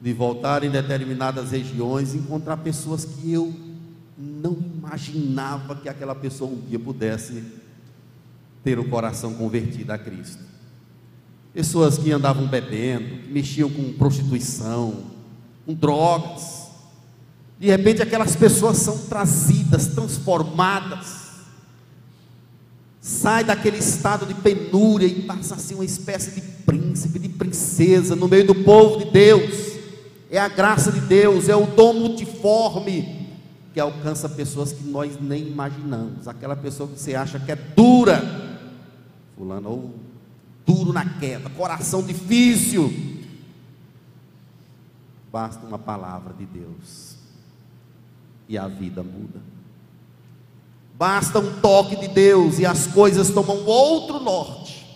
de 0.00 0.14
voltar 0.14 0.64
em 0.64 0.70
determinadas 0.70 1.50
regiões 1.50 2.14
e 2.14 2.16
encontrar 2.16 2.56
pessoas 2.56 3.04
que 3.04 3.30
eu 3.30 3.54
não 4.16 4.54
imaginava 4.54 5.76
que 5.76 5.90
aquela 5.90 6.14
pessoa 6.14 6.50
um 6.50 6.58
dia 6.62 6.78
pudesse 6.78 7.44
ter 8.64 8.78
o 8.78 8.88
coração 8.88 9.34
convertido 9.34 9.92
a 9.92 9.98
Cristo. 9.98 10.42
Pessoas 11.52 11.98
que 11.98 12.10
andavam 12.10 12.46
bebendo, 12.46 13.24
que 13.24 13.30
mexiam 13.30 13.68
com 13.68 13.92
prostituição, 13.92 15.04
com 15.66 15.74
drogas. 15.74 16.65
De 17.58 17.68
repente 17.68 18.02
aquelas 18.02 18.36
pessoas 18.36 18.76
são 18.76 18.98
trazidas, 19.06 19.86
transformadas. 19.86 21.26
Sai 23.00 23.44
daquele 23.44 23.78
estado 23.78 24.26
de 24.26 24.34
penúria 24.34 25.06
e 25.06 25.22
passa 25.22 25.54
a 25.54 25.58
ser 25.58 25.74
uma 25.74 25.84
espécie 25.84 26.32
de 26.32 26.40
príncipe, 26.40 27.18
de 27.18 27.28
princesa 27.28 28.14
no 28.14 28.28
meio 28.28 28.46
do 28.46 28.54
povo 28.54 29.04
de 29.04 29.10
Deus. 29.10 29.76
É 30.30 30.38
a 30.38 30.48
graça 30.48 30.92
de 30.92 31.00
Deus, 31.00 31.48
é 31.48 31.56
o 31.56 31.66
dom 31.66 31.94
multiforme 31.94 33.28
que 33.72 33.80
alcança 33.80 34.28
pessoas 34.28 34.72
que 34.72 34.84
nós 34.84 35.18
nem 35.20 35.46
imaginamos. 35.46 36.26
Aquela 36.28 36.56
pessoa 36.56 36.88
que 36.88 36.98
você 36.98 37.14
acha 37.14 37.38
que 37.38 37.52
é 37.52 37.56
dura, 37.56 38.60
Fulano, 39.36 39.68
ou 39.68 39.94
duro 40.66 40.92
na 40.92 41.04
queda, 41.18 41.48
coração 41.50 42.02
difícil. 42.02 42.92
Basta 45.32 45.64
uma 45.64 45.78
palavra 45.78 46.34
de 46.34 46.44
Deus 46.44 47.15
e 48.48 48.56
a 48.56 48.66
vida 48.68 49.02
muda. 49.02 49.40
Basta 50.98 51.38
um 51.38 51.60
toque 51.60 51.96
de 51.96 52.08
Deus 52.08 52.58
e 52.58 52.64
as 52.64 52.86
coisas 52.86 53.30
tomam 53.30 53.64
outro 53.64 54.18
norte. 54.20 54.86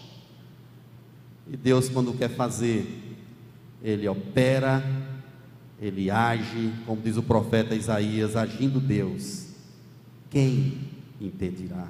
E 1.51 1.57
Deus, 1.57 1.89
quando 1.89 2.17
quer 2.17 2.31
fazer, 2.31 3.19
Ele 3.83 4.09
opera, 4.09 4.83
Ele 5.81 6.11
age, 6.11 6.73
como 6.87 7.03
diz 7.03 7.17
o 7.17 7.23
profeta 7.23 7.75
Isaías, 7.75 8.37
agindo 8.37 8.81
Deus. 8.81 9.49
Quem 10.31 10.79
impedirá? 11.21 11.89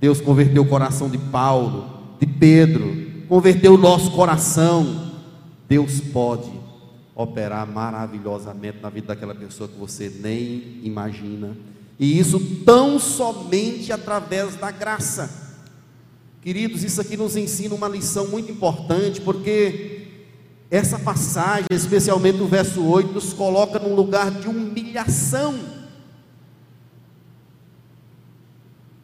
Deus 0.00 0.20
converteu 0.20 0.62
o 0.62 0.68
coração 0.68 1.08
de 1.08 1.18
Paulo, 1.18 2.16
de 2.18 2.26
Pedro, 2.26 3.24
converteu 3.28 3.74
o 3.74 3.78
nosso 3.78 4.10
coração. 4.12 5.12
Deus 5.68 6.00
pode 6.00 6.57
operar 7.18 7.66
maravilhosamente 7.66 8.78
na 8.80 8.88
vida 8.88 9.08
daquela 9.08 9.34
pessoa 9.34 9.68
que 9.68 9.76
você 9.76 10.08
nem 10.20 10.78
imagina. 10.84 11.56
E 11.98 12.16
isso 12.16 12.38
tão 12.64 12.96
somente 12.96 13.92
através 13.92 14.54
da 14.54 14.70
graça. 14.70 15.28
Queridos, 16.40 16.84
isso 16.84 17.00
aqui 17.00 17.16
nos 17.16 17.36
ensina 17.36 17.74
uma 17.74 17.88
lição 17.88 18.28
muito 18.28 18.52
importante, 18.52 19.20
porque 19.20 20.06
essa 20.70 20.96
passagem, 20.96 21.66
especialmente 21.72 22.40
o 22.40 22.46
verso 22.46 22.84
8, 22.84 23.12
nos 23.12 23.32
coloca 23.32 23.80
num 23.80 23.96
lugar 23.96 24.30
de 24.30 24.48
humilhação. 24.48 25.58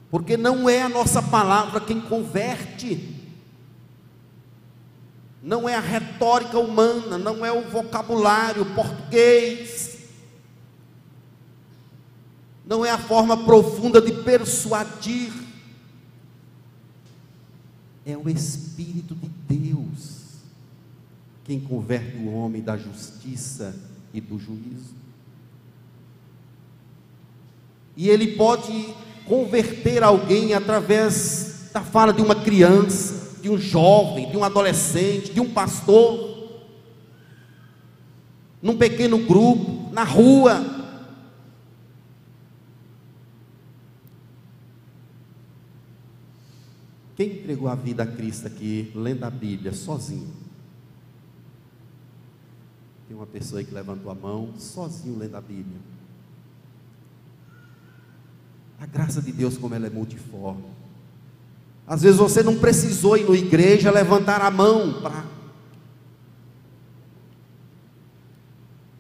Porque 0.09 0.37
não 0.37 0.69
é 0.69 0.83
a 0.83 0.89
nossa 0.89 1.21
palavra 1.21 1.81
quem 1.81 2.01
converte, 2.01 3.14
não 5.45 5.69
é 5.69 5.75
a 5.75 5.81
retórica 5.81 6.59
humana, 6.59 7.19
não 7.19 7.45
é 7.45 7.53
o 7.53 7.69
vocabulário 7.69 8.65
português, 8.75 9.99
não 12.65 12.83
é 12.83 12.91
a 12.91 12.97
forma 12.97 13.45
profunda 13.45 14.01
de 14.01 14.11
persuadir, 14.23 15.31
é 18.07 18.17
o 18.17 18.27
Espírito 18.31 19.15
de 19.15 19.29
Deus 19.29 20.15
quem 21.45 21.61
converte 21.61 22.17
o 22.17 22.33
homem 22.33 22.63
da 22.63 22.75
justiça 22.75 23.77
e 24.15 24.21
do 24.23 24.39
juízo. 24.39 24.95
E 27.95 28.09
ele 28.09 28.29
pode 28.35 28.95
converter 29.27 30.03
alguém 30.03 30.55
através 30.55 31.69
da 31.71 31.83
fala 31.83 32.15
de 32.15 32.23
uma 32.23 32.35
criança, 32.35 33.24
de 33.45 33.51
um 33.51 33.59
jovem, 33.59 34.31
de 34.31 34.39
um 34.39 34.43
adolescente, 34.43 35.31
de 35.31 35.39
um 35.39 35.53
pastor, 35.53 36.63
num 38.63 38.79
pequeno 38.79 39.19
grupo, 39.19 39.93
na 39.93 40.03
rua. 40.03 40.65
Quem 47.15 47.33
entregou 47.33 47.69
a 47.69 47.75
vida 47.75 48.05
a 48.05 48.07
Cristo 48.07 48.47
aqui, 48.47 48.91
lendo 48.95 49.25
a 49.25 49.31
Bíblia, 49.31 49.75
sozinho? 49.75 50.33
Tem 53.07 53.15
uma 53.15 53.27
pessoa 53.27 53.59
aí 53.59 53.67
que 53.67 53.75
levantou 53.75 54.11
a 54.11 54.15
mão, 54.15 54.55
sozinho 54.57 55.19
lendo 55.19 55.37
a 55.37 55.43
Bíblia. 55.43 55.81
A 58.81 58.87
graça 58.87 59.21
de 59.21 59.33
Deus, 59.33 59.59
como 59.59 59.75
ela 59.75 59.87
é 59.87 59.91
multiforme. 59.91 60.84
Às 61.87 62.03
vezes 62.03 62.19
você 62.19 62.43
não 62.43 62.59
precisou 62.59 63.17
ir 63.17 63.29
na 63.29 63.37
igreja 63.37 63.91
levantar 63.91 64.41
a 64.41 64.51
mão 64.51 65.03
para. 65.03 65.25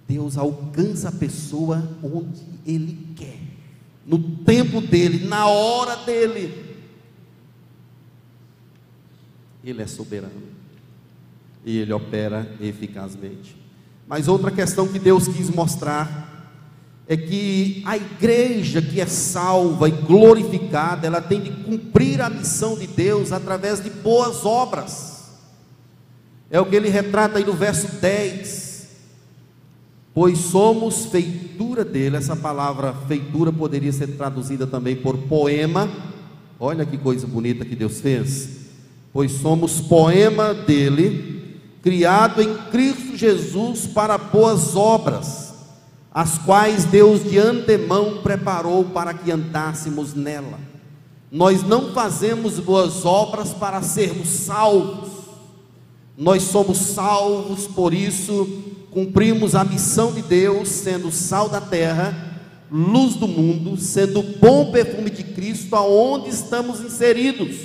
Deus 0.06 0.36
alcança 0.36 1.08
a 1.08 1.12
pessoa 1.12 1.88
onde 2.02 2.42
Ele 2.66 3.14
quer, 3.16 3.40
no 4.06 4.18
tempo 4.18 4.80
dele, 4.80 5.26
na 5.26 5.46
hora 5.46 5.96
dele. 6.04 6.62
Ele 9.64 9.80
é 9.80 9.86
soberano 9.86 10.42
e 11.64 11.78
Ele 11.78 11.92
opera 11.92 12.54
eficazmente. 12.60 13.56
Mas 14.06 14.28
outra 14.28 14.50
questão 14.50 14.86
que 14.86 14.98
Deus 14.98 15.26
quis 15.26 15.48
mostrar 15.48 16.23
é 17.06 17.16
que 17.16 17.82
a 17.84 17.96
igreja 17.96 18.80
que 18.80 19.00
é 19.00 19.06
salva 19.06 19.88
e 19.88 19.92
glorificada, 19.92 21.06
ela 21.06 21.20
tem 21.20 21.40
de 21.40 21.50
cumprir 21.50 22.20
a 22.22 22.30
missão 22.30 22.78
de 22.78 22.86
Deus 22.86 23.30
através 23.30 23.82
de 23.82 23.90
boas 23.90 24.46
obras. 24.46 25.24
É 26.50 26.58
o 26.58 26.64
que 26.64 26.76
ele 26.76 26.88
retrata 26.88 27.38
aí 27.38 27.44
no 27.44 27.52
verso 27.52 28.00
10. 28.00 28.88
Pois 30.14 30.38
somos 30.38 31.06
feitura 31.06 31.84
dele, 31.84 32.16
essa 32.16 32.36
palavra 32.36 32.94
feitura 33.06 33.52
poderia 33.52 33.92
ser 33.92 34.16
traduzida 34.16 34.66
também 34.66 34.96
por 34.96 35.18
poema. 35.18 35.90
Olha 36.58 36.86
que 36.86 36.96
coisa 36.96 37.26
bonita 37.26 37.64
que 37.64 37.76
Deus 37.76 38.00
fez. 38.00 38.48
Pois 39.12 39.32
somos 39.32 39.80
poema 39.80 40.54
dele, 40.54 41.60
criado 41.82 42.40
em 42.40 42.54
Cristo 42.70 43.16
Jesus 43.16 43.86
para 43.86 44.16
boas 44.16 44.74
obras 44.74 45.43
as 46.14 46.38
quais 46.38 46.84
Deus 46.84 47.24
de 47.24 47.36
antemão 47.38 48.18
preparou 48.22 48.84
para 48.84 49.12
que 49.12 49.32
andássemos 49.32 50.14
nela. 50.14 50.60
Nós 51.28 51.64
não 51.64 51.92
fazemos 51.92 52.60
boas 52.60 53.04
obras 53.04 53.52
para 53.52 53.82
sermos 53.82 54.28
salvos, 54.28 55.10
nós 56.16 56.44
somos 56.44 56.78
salvos, 56.78 57.66
por 57.66 57.92
isso 57.92 58.62
cumprimos 58.92 59.56
a 59.56 59.64
missão 59.64 60.12
de 60.12 60.22
Deus, 60.22 60.68
sendo 60.68 61.10
sal 61.10 61.48
da 61.48 61.60
terra, 61.60 62.40
luz 62.70 63.16
do 63.16 63.26
mundo, 63.26 63.76
sendo 63.76 64.22
bom 64.22 64.70
perfume 64.70 65.10
de 65.10 65.24
Cristo 65.24 65.74
aonde 65.74 66.28
estamos 66.28 66.80
inseridos. 66.80 67.56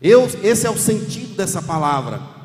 Eu, 0.00 0.26
esse 0.42 0.66
é 0.66 0.70
o 0.70 0.78
sentido 0.78 1.36
dessa 1.36 1.60
palavra 1.60 2.35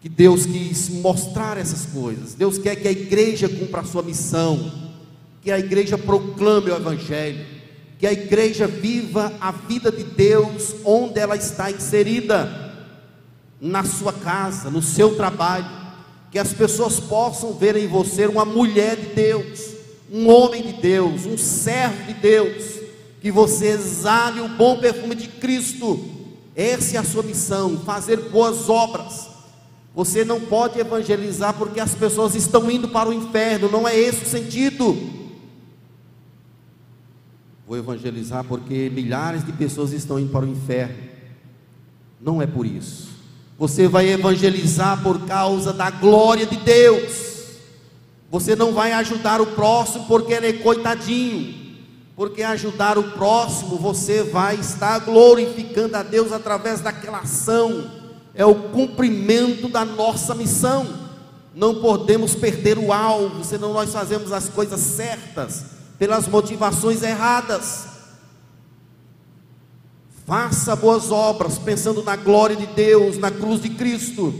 que 0.00 0.08
Deus 0.08 0.46
quis 0.46 0.88
mostrar 0.88 1.58
essas 1.58 1.86
coisas. 1.86 2.34
Deus 2.34 2.58
quer 2.58 2.76
que 2.76 2.86
a 2.86 2.92
igreja 2.92 3.48
cumpra 3.48 3.80
a 3.80 3.84
sua 3.84 4.02
missão, 4.02 4.70
que 5.42 5.50
a 5.50 5.58
igreja 5.58 5.98
proclame 5.98 6.70
o 6.70 6.76
Evangelho, 6.76 7.44
que 7.98 8.06
a 8.06 8.12
igreja 8.12 8.66
viva 8.66 9.32
a 9.40 9.50
vida 9.50 9.90
de 9.90 10.04
Deus 10.04 10.76
onde 10.84 11.18
ela 11.18 11.36
está 11.36 11.70
inserida, 11.70 12.66
na 13.60 13.82
sua 13.82 14.12
casa, 14.12 14.70
no 14.70 14.80
seu 14.80 15.16
trabalho, 15.16 15.66
que 16.30 16.38
as 16.38 16.52
pessoas 16.52 17.00
possam 17.00 17.54
ver 17.54 17.74
em 17.74 17.88
você 17.88 18.26
uma 18.26 18.44
mulher 18.44 18.96
de 18.96 19.06
Deus, 19.14 19.74
um 20.12 20.28
homem 20.28 20.62
de 20.62 20.74
Deus, 20.74 21.26
um 21.26 21.36
servo 21.36 22.04
de 22.04 22.14
Deus, 22.14 22.64
que 23.20 23.32
você 23.32 23.70
exale 23.70 24.40
o 24.40 24.48
bom 24.48 24.78
perfume 24.78 25.16
de 25.16 25.26
Cristo. 25.26 25.98
Essa 26.54 26.96
é 26.96 27.00
a 27.00 27.04
sua 27.04 27.24
missão, 27.24 27.80
fazer 27.84 28.16
boas 28.30 28.68
obras 28.68 29.37
você 29.98 30.24
não 30.24 30.40
pode 30.40 30.78
evangelizar 30.78 31.52
porque 31.54 31.80
as 31.80 31.92
pessoas 31.92 32.36
estão 32.36 32.70
indo 32.70 32.86
para 32.86 33.08
o 33.08 33.12
inferno, 33.12 33.68
não 33.68 33.88
é 33.88 33.98
esse 33.98 34.22
o 34.22 34.28
sentido. 34.28 34.96
Vou 37.66 37.76
evangelizar 37.76 38.44
porque 38.44 38.88
milhares 38.90 39.44
de 39.44 39.52
pessoas 39.52 39.90
estão 39.90 40.16
indo 40.20 40.30
para 40.30 40.44
o 40.44 40.48
inferno. 40.48 40.94
Não 42.20 42.40
é 42.40 42.46
por 42.46 42.64
isso. 42.64 43.08
Você 43.58 43.88
vai 43.88 44.08
evangelizar 44.08 45.02
por 45.02 45.26
causa 45.26 45.72
da 45.72 45.90
glória 45.90 46.46
de 46.46 46.58
Deus. 46.58 47.56
Você 48.30 48.54
não 48.54 48.72
vai 48.72 48.92
ajudar 48.92 49.40
o 49.40 49.46
próximo 49.46 50.06
porque 50.06 50.32
ele 50.32 50.46
é 50.46 50.52
coitadinho. 50.52 51.74
Porque 52.14 52.44
ajudar 52.44 52.98
o 52.98 53.02
próximo, 53.02 53.76
você 53.76 54.22
vai 54.22 54.54
estar 54.60 55.00
glorificando 55.00 55.96
a 55.96 56.04
Deus 56.04 56.30
através 56.30 56.80
daquela 56.80 57.18
ação 57.18 57.97
é 58.38 58.46
o 58.46 58.54
cumprimento 58.54 59.68
da 59.68 59.84
nossa 59.84 60.32
missão. 60.32 60.86
Não 61.52 61.80
podemos 61.80 62.36
perder 62.36 62.78
o 62.78 62.92
alvo, 62.92 63.44
senão 63.44 63.72
nós 63.72 63.92
fazemos 63.92 64.30
as 64.30 64.48
coisas 64.48 64.78
certas 64.78 65.64
pelas 65.98 66.28
motivações 66.28 67.02
erradas. 67.02 67.88
Faça 70.24 70.76
boas 70.76 71.10
obras, 71.10 71.58
pensando 71.58 72.00
na 72.04 72.14
glória 72.14 72.54
de 72.54 72.66
Deus, 72.66 73.18
na 73.18 73.28
cruz 73.28 73.60
de 73.60 73.70
Cristo, 73.70 74.32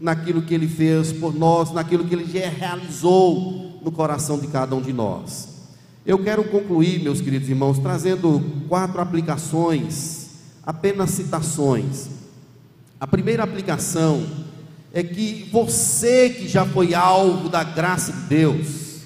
naquilo 0.00 0.40
que 0.40 0.54
Ele 0.54 0.66
fez 0.66 1.12
por 1.12 1.34
nós, 1.34 1.72
naquilo 1.72 2.06
que 2.06 2.14
Ele 2.14 2.24
já 2.24 2.48
realizou 2.48 3.80
no 3.84 3.92
coração 3.92 4.38
de 4.38 4.46
cada 4.46 4.74
um 4.74 4.80
de 4.80 4.94
nós. 4.94 5.48
Eu 6.06 6.18
quero 6.18 6.42
concluir, 6.44 7.02
meus 7.02 7.20
queridos 7.20 7.50
irmãos, 7.50 7.78
trazendo 7.78 8.42
quatro 8.66 8.98
aplicações, 8.98 10.30
apenas 10.64 11.10
citações 11.10 12.21
a 13.02 13.06
primeira 13.08 13.42
aplicação 13.42 14.24
é 14.92 15.02
que 15.02 15.48
você 15.50 16.30
que 16.30 16.46
já 16.46 16.64
foi 16.64 16.94
alvo 16.94 17.48
da 17.48 17.64
graça 17.64 18.12
de 18.12 18.28
Deus, 18.28 19.00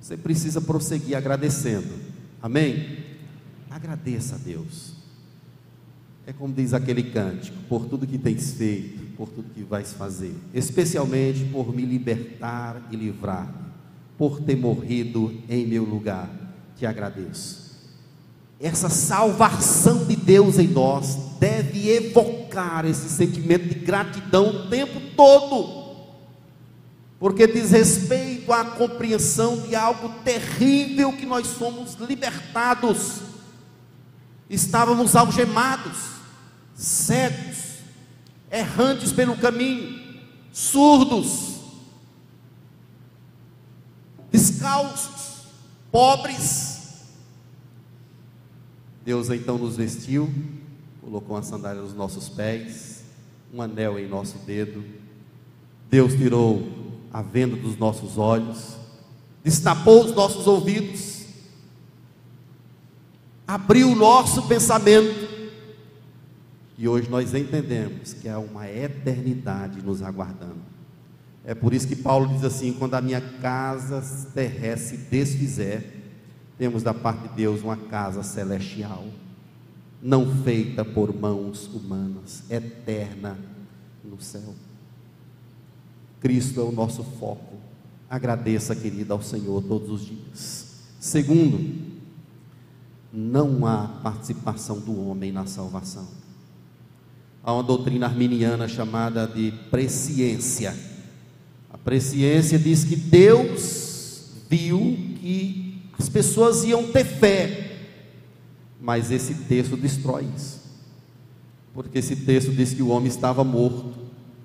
você 0.00 0.16
precisa 0.16 0.60
prosseguir 0.60 1.16
agradecendo. 1.16 1.86
Amém? 2.42 2.98
Agradeça 3.70 4.34
a 4.34 4.38
Deus. 4.38 4.94
É 6.26 6.32
como 6.32 6.52
diz 6.52 6.74
aquele 6.74 7.04
cântico: 7.04 7.56
por 7.68 7.86
tudo 7.86 8.08
que 8.08 8.18
tens 8.18 8.54
feito, 8.54 9.16
por 9.16 9.28
tudo 9.28 9.54
que 9.54 9.62
vais 9.62 9.92
fazer, 9.92 10.34
especialmente 10.52 11.44
por 11.44 11.72
me 11.72 11.84
libertar 11.84 12.88
e 12.90 12.96
livrar, 12.96 13.54
por 14.18 14.40
ter 14.40 14.56
morrido 14.56 15.32
em 15.48 15.64
meu 15.64 15.84
lugar, 15.84 16.28
te 16.76 16.84
agradeço 16.84 17.61
essa 18.62 18.88
salvação 18.88 20.04
de 20.04 20.14
Deus 20.14 20.56
em 20.56 20.68
nós 20.68 21.16
deve 21.40 21.90
evocar 21.90 22.86
esse 22.86 23.08
sentimento 23.08 23.68
de 23.68 23.74
gratidão 23.74 24.50
o 24.50 24.68
tempo 24.68 25.00
todo, 25.16 25.96
porque 27.18 27.48
diz 27.48 27.72
respeito 27.72 28.52
à 28.52 28.64
compreensão 28.64 29.62
de 29.62 29.74
algo 29.74 30.08
terrível 30.22 31.12
que 31.12 31.26
nós 31.26 31.48
somos 31.48 31.94
libertados. 31.94 33.22
Estávamos 34.48 35.16
algemados, 35.16 35.98
cegos, 36.72 37.78
errantes 38.48 39.10
pelo 39.12 39.36
caminho, 39.36 40.00
surdos, 40.52 41.56
descalços, 44.30 45.46
pobres, 45.90 46.71
Deus 49.04 49.30
então 49.30 49.58
nos 49.58 49.76
vestiu, 49.76 50.32
colocou 51.00 51.36
uma 51.36 51.42
sandália 51.42 51.82
nos 51.82 51.94
nossos 51.94 52.28
pés, 52.28 53.02
um 53.52 53.60
anel 53.60 53.98
em 53.98 54.08
nosso 54.08 54.38
dedo. 54.38 54.84
Deus 55.90 56.14
tirou 56.14 56.66
a 57.12 57.20
venda 57.20 57.56
dos 57.56 57.76
nossos 57.76 58.16
olhos, 58.16 58.76
destapou 59.42 60.04
os 60.04 60.14
nossos 60.14 60.46
ouvidos, 60.46 61.26
abriu 63.46 63.90
o 63.90 63.96
nosso 63.96 64.46
pensamento. 64.46 65.30
E 66.78 66.88
hoje 66.88 67.10
nós 67.10 67.34
entendemos 67.34 68.12
que 68.14 68.28
há 68.28 68.38
uma 68.38 68.68
eternidade 68.70 69.82
nos 69.82 70.00
aguardando. 70.00 70.62
É 71.44 71.54
por 71.54 71.74
isso 71.74 71.88
que 71.88 71.96
Paulo 71.96 72.28
diz 72.28 72.44
assim: 72.44 72.72
quando 72.72 72.94
a 72.94 73.00
minha 73.00 73.20
casa 73.20 74.00
terrestre 74.32 74.96
desfizer, 74.96 76.01
temos 76.58 76.82
da 76.82 76.94
parte 76.94 77.28
de 77.28 77.34
Deus 77.34 77.62
uma 77.62 77.76
casa 77.76 78.22
celestial, 78.22 79.04
não 80.02 80.42
feita 80.42 80.84
por 80.84 81.14
mãos 81.14 81.66
humanas, 81.66 82.44
eterna 82.50 83.38
no 84.04 84.20
céu. 84.20 84.54
Cristo 86.20 86.60
é 86.60 86.64
o 86.64 86.72
nosso 86.72 87.02
foco. 87.02 87.56
Agradeça, 88.08 88.76
querida, 88.76 89.14
ao 89.14 89.22
Senhor 89.22 89.62
todos 89.62 89.90
os 89.90 90.06
dias. 90.06 90.82
Segundo, 91.00 91.92
não 93.12 93.66
há 93.66 93.88
participação 94.02 94.78
do 94.78 95.08
homem 95.08 95.32
na 95.32 95.46
salvação. 95.46 96.06
Há 97.42 97.52
uma 97.52 97.62
doutrina 97.62 98.06
arminiana 98.06 98.68
chamada 98.68 99.26
de 99.26 99.52
presciência 99.70 100.92
a 101.72 101.78
presciência 101.78 102.58
diz 102.58 102.84
que 102.84 102.94
Deus 102.94 104.26
viu 104.48 104.78
que 105.18 105.71
as 106.02 106.08
pessoas 106.08 106.64
iam 106.64 106.90
ter 106.90 107.04
fé, 107.04 107.76
mas 108.80 109.12
esse 109.12 109.34
texto 109.34 109.76
destrói 109.76 110.26
isso, 110.36 110.60
porque 111.72 112.00
esse 112.00 112.16
texto 112.16 112.50
diz 112.50 112.74
que 112.74 112.82
o 112.82 112.88
homem 112.88 113.06
estava 113.06 113.44
morto, 113.44 113.94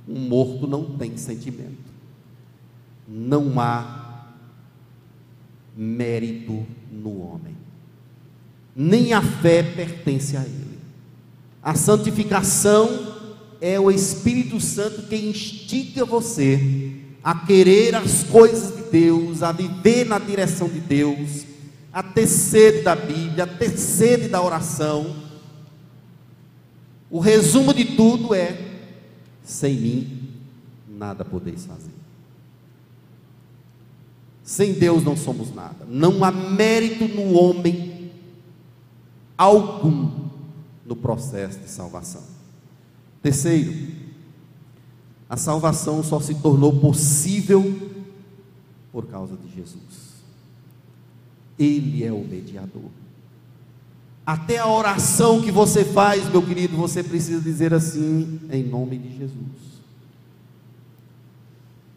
um 0.08 0.20
morto 0.20 0.68
não 0.68 0.86
tem 0.97 1.18
sentimento, 1.18 1.91
não 3.08 3.60
há 3.60 4.36
mérito 5.76 6.64
no 6.91 7.22
homem, 7.22 7.58
nem 8.76 9.14
a 9.14 9.22
fé 9.24 9.64
pertence 9.64 10.38
a 10.38 10.43
ele, 10.43 10.78
a 11.64 11.74
santificação 11.74 13.16
é 13.60 13.80
o 13.80 13.89
Espírito 13.89 14.62
Santo 14.62 15.08
que 15.08 15.16
instiga 15.16 16.05
você 16.05 16.97
a 17.28 17.36
querer 17.36 17.93
as 17.93 18.23
coisas 18.23 18.73
de 18.73 18.84
Deus, 18.84 19.43
a 19.43 19.51
viver 19.51 20.05
na 20.05 20.17
direção 20.17 20.69
de 20.69 20.80
Deus, 20.80 21.45
a 21.91 22.01
ter 22.01 22.25
sede 22.25 22.84
da 22.84 22.95
Bíblia, 22.95 23.43
a 23.43 23.47
ter 23.47 23.78
sede 23.78 24.30
da 24.30 24.41
oração. 24.41 25.13
O 27.11 27.19
resumo 27.19 27.73
de 27.73 27.84
tudo 27.84 28.34
é: 28.34 28.80
sem 29.43 29.75
mim 29.75 30.30
nada 30.88 31.25
podeis 31.25 31.65
fazer. 31.65 31.91
Sem 34.41 34.71
Deus 34.71 35.03
não 35.03 35.17
somos 35.17 35.53
nada. 35.53 35.86
Não 35.86 36.23
há 36.23 36.32
mérito 36.32 37.09
no 37.09 37.34
homem 37.34 38.09
algum 39.38 40.30
no 40.86 40.95
processo 40.95 41.59
de 41.59 41.69
salvação. 41.69 42.23
Terceiro, 43.21 43.97
a 45.30 45.36
salvação 45.36 46.01
só 46.03 46.19
se 46.19 46.36
tornou 46.36 46.80
possível 46.80 47.63
por 48.91 49.05
causa 49.07 49.36
de 49.36 49.53
Jesus. 49.53 50.17
Ele 51.59 52.03
é 52.03 52.11
o 52.11 52.23
mediador. 52.23 52.89
Até 54.25 54.57
a 54.57 54.67
oração 54.67 55.41
que 55.41 55.51
você 55.51 55.86
faz, 55.86 56.30
meu 56.30 56.41
querido, 56.41 56.75
você 56.75 57.03
precisa 57.03 57.41
dizer 57.41 57.73
assim, 57.73 58.39
em 58.51 58.63
nome 58.63 58.97
de 58.97 59.17
Jesus. 59.17 59.78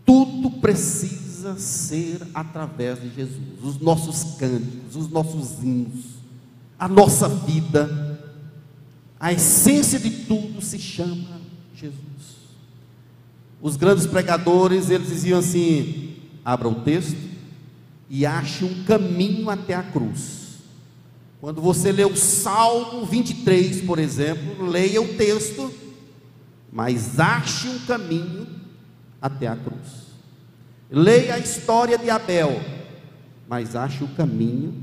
Tudo 0.05 0.51
precisa 0.51 1.57
ser 1.59 2.21
através 2.35 3.01
de 3.01 3.15
Jesus. 3.15 3.63
Os 3.63 3.79
nossos 3.81 4.37
cânticos, 4.37 4.97
os 4.97 5.09
nossos 5.09 5.63
hinos, 5.63 6.05
a 6.79 6.89
nossa 6.89 7.29
vida, 7.29 8.19
a 9.19 9.33
essência 9.33 9.99
de 9.99 10.11
tudo 10.25 10.61
se 10.63 10.79
chama 10.79 11.41
Jesus. 11.75 12.40
Os 13.63 13.77
grandes 13.77 14.07
pregadores, 14.07 14.89
eles 14.89 15.09
diziam 15.09 15.39
assim: 15.39 16.17
abra 16.45 16.69
o 16.69 16.77
texto 16.77 17.19
e 18.09 18.25
ache 18.25 18.65
um 18.65 18.85
caminho 18.85 19.51
até 19.51 19.75
a 19.75 19.83
cruz. 19.83 20.41
Quando 21.41 21.61
você 21.61 21.93
lê 21.93 22.05
o 22.05 22.17
Salmo 22.17 23.07
23, 23.07 23.83
por 23.83 23.99
exemplo, 23.99 24.67
leia 24.67 25.01
o 25.01 25.15
texto, 25.15 25.73
mas 26.73 27.19
ache 27.19 27.69
um 27.69 27.79
caminho 27.81 28.47
até 29.21 29.47
a 29.47 29.57
cruz. 29.57 30.11
Leia 30.91 31.35
a 31.35 31.39
história 31.39 31.97
de 31.97 32.11
Abel, 32.11 32.61
mas 33.49 33.77
ache 33.77 34.03
o 34.05 34.09
caminho 34.09 34.75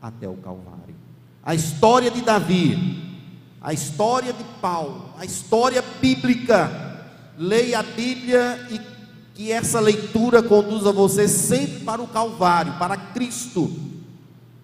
até 0.00 0.28
o 0.28 0.34
Calvário. 0.34 0.94
A 1.42 1.54
história 1.54 2.10
de 2.10 2.20
Davi, 2.20 3.20
a 3.60 3.72
história 3.72 4.32
de 4.32 4.44
Paulo, 4.60 5.10
a 5.18 5.24
história 5.24 5.82
bíblica 6.00 6.93
leia 7.38 7.80
a 7.80 7.82
Bíblia 7.82 8.68
e 8.70 8.80
que 9.34 9.50
essa 9.50 9.80
leitura 9.80 10.42
conduza 10.42 10.92
você 10.92 11.26
sempre 11.26 11.80
para 11.80 12.00
o 12.00 12.06
Calvário, 12.06 12.78
para 12.78 12.96
Cristo, 12.96 13.70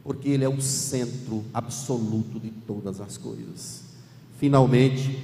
porque 0.04 0.28
Ele 0.28 0.44
é 0.44 0.48
o 0.48 0.60
centro 0.60 1.44
absoluto 1.52 2.38
de 2.38 2.50
todas 2.50 3.00
as 3.00 3.16
coisas. 3.16 3.82
Finalmente, 4.38 5.18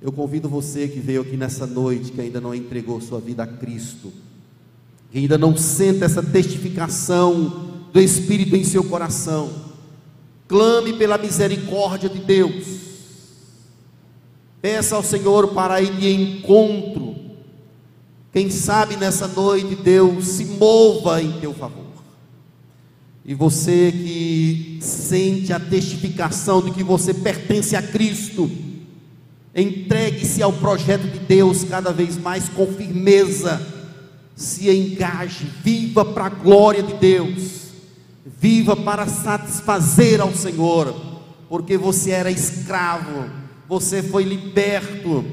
eu 0.00 0.10
convido 0.10 0.48
você 0.48 0.88
que 0.88 1.00
veio 1.00 1.20
aqui 1.20 1.36
nessa 1.36 1.66
noite, 1.66 2.12
que 2.12 2.20
ainda 2.20 2.40
não 2.40 2.54
entregou 2.54 3.00
sua 3.00 3.20
vida 3.20 3.42
a 3.42 3.46
Cristo, 3.46 4.12
que 5.10 5.18
ainda 5.18 5.36
não 5.36 5.56
sente 5.56 6.02
essa 6.02 6.22
testificação 6.22 7.84
do 7.92 8.00
Espírito 8.00 8.56
em 8.56 8.64
seu 8.64 8.84
coração, 8.84 9.50
clame 10.48 10.94
pela 10.94 11.18
misericórdia 11.18 12.08
de 12.08 12.20
Deus 12.20 12.85
Peça 14.66 14.96
ao 14.96 15.02
Senhor 15.04 15.54
para 15.54 15.80
ir 15.80 15.92
de 15.92 16.12
encontro. 16.12 17.14
Quem 18.32 18.50
sabe 18.50 18.96
nessa 18.96 19.28
noite 19.28 19.76
Deus 19.76 20.26
se 20.26 20.44
mova 20.44 21.22
em 21.22 21.38
teu 21.38 21.54
favor. 21.54 21.86
E 23.24 23.32
você 23.32 23.92
que 23.92 24.78
sente 24.80 25.52
a 25.52 25.60
testificação 25.60 26.60
de 26.60 26.72
que 26.72 26.82
você 26.82 27.14
pertence 27.14 27.76
a 27.76 27.82
Cristo, 27.82 28.50
entregue-se 29.54 30.42
ao 30.42 30.52
projeto 30.52 31.12
de 31.12 31.20
Deus 31.20 31.62
cada 31.62 31.92
vez 31.92 32.18
mais 32.18 32.48
com 32.48 32.66
firmeza. 32.66 33.64
Se 34.34 34.68
engaje, 34.68 35.46
viva 35.62 36.04
para 36.04 36.26
a 36.26 36.30
glória 36.30 36.82
de 36.82 36.94
Deus. 36.94 37.68
Viva 38.40 38.74
para 38.74 39.06
satisfazer 39.06 40.20
ao 40.20 40.34
Senhor, 40.34 40.92
porque 41.48 41.78
você 41.78 42.10
era 42.10 42.32
escravo 42.32 43.45
você 43.68 44.02
foi 44.02 44.24
liberto 44.24 45.24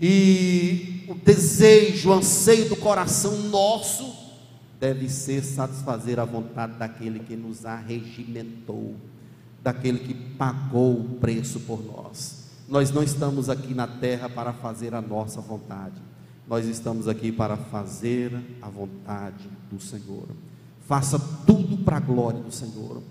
e 0.00 1.04
o 1.08 1.14
desejo, 1.14 2.10
o 2.10 2.12
anseio 2.12 2.68
do 2.68 2.76
coração 2.76 3.36
nosso 3.48 4.14
deve 4.78 5.08
ser 5.08 5.42
satisfazer 5.42 6.18
a 6.18 6.24
vontade 6.24 6.78
daquele 6.78 7.20
que 7.20 7.36
nos 7.36 7.66
arregimentou, 7.66 8.94
daquele 9.62 9.98
que 9.98 10.14
pagou 10.14 11.00
o 11.00 11.18
preço 11.20 11.60
por 11.60 11.84
nós. 11.84 12.44
Nós 12.68 12.90
não 12.90 13.02
estamos 13.02 13.50
aqui 13.50 13.74
na 13.74 13.86
terra 13.86 14.28
para 14.28 14.52
fazer 14.52 14.94
a 14.94 15.02
nossa 15.02 15.40
vontade. 15.40 16.00
Nós 16.48 16.66
estamos 16.66 17.08
aqui 17.08 17.30
para 17.30 17.56
fazer 17.56 18.32
a 18.62 18.68
vontade 18.68 19.50
do 19.70 19.80
Senhor. 19.80 20.28
Faça 20.86 21.18
tudo 21.46 21.78
para 21.78 21.96
a 21.98 22.00
glória 22.00 22.40
do 22.40 22.52
Senhor. 22.52 23.02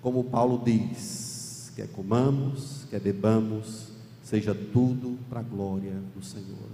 Como 0.00 0.24
Paulo 0.24 0.62
diz: 0.64 1.72
quer 1.74 1.88
comamos, 1.88 2.86
quer 2.88 3.00
bebamos, 3.00 3.95
seja 4.26 4.52
tudo 4.72 5.16
para 5.30 5.38
a 5.38 5.42
glória 5.42 5.92
do 6.14 6.22
Senhor. 6.24 6.68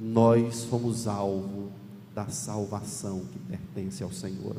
Nós 0.00 0.64
fomos 0.64 1.06
alvo 1.06 1.70
da 2.14 2.28
salvação 2.28 3.20
que 3.30 3.38
pertence 3.38 4.02
ao 4.02 4.10
Senhor. 4.10 4.56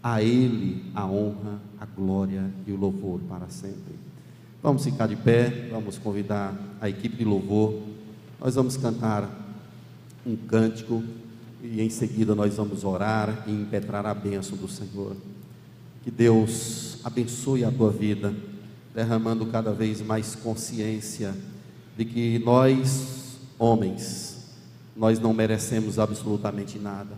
A 0.00 0.22
Ele 0.22 0.84
a 0.94 1.04
honra, 1.04 1.60
a 1.80 1.84
glória 1.84 2.48
e 2.64 2.70
o 2.70 2.76
louvor 2.76 3.18
para 3.28 3.48
sempre. 3.48 3.98
Vamos 4.62 4.84
ficar 4.84 5.08
de 5.08 5.16
pé, 5.16 5.68
vamos 5.72 5.98
convidar 5.98 6.54
a 6.80 6.88
equipe 6.88 7.16
de 7.16 7.24
louvor. 7.24 7.82
Nós 8.38 8.54
vamos 8.54 8.76
cantar 8.76 9.28
um 10.24 10.36
cântico 10.36 11.02
e 11.64 11.80
em 11.80 11.90
seguida 11.90 12.32
nós 12.32 12.54
vamos 12.54 12.84
orar 12.84 13.42
e 13.48 13.50
impetrar 13.50 14.06
a 14.06 14.14
bênção 14.14 14.56
do 14.56 14.68
Senhor. 14.68 15.16
Que 16.04 16.12
Deus 16.12 16.98
abençoe 17.02 17.64
a 17.64 17.72
tua 17.72 17.90
vida 17.90 18.32
derramando 18.94 19.46
cada 19.46 19.72
vez 19.72 20.00
mais 20.00 20.34
consciência 20.34 21.34
de 21.96 22.04
que 22.04 22.38
nós, 22.40 23.38
homens, 23.58 24.46
nós 24.96 25.18
não 25.18 25.32
merecemos 25.32 25.98
absolutamente 25.98 26.78
nada. 26.78 27.16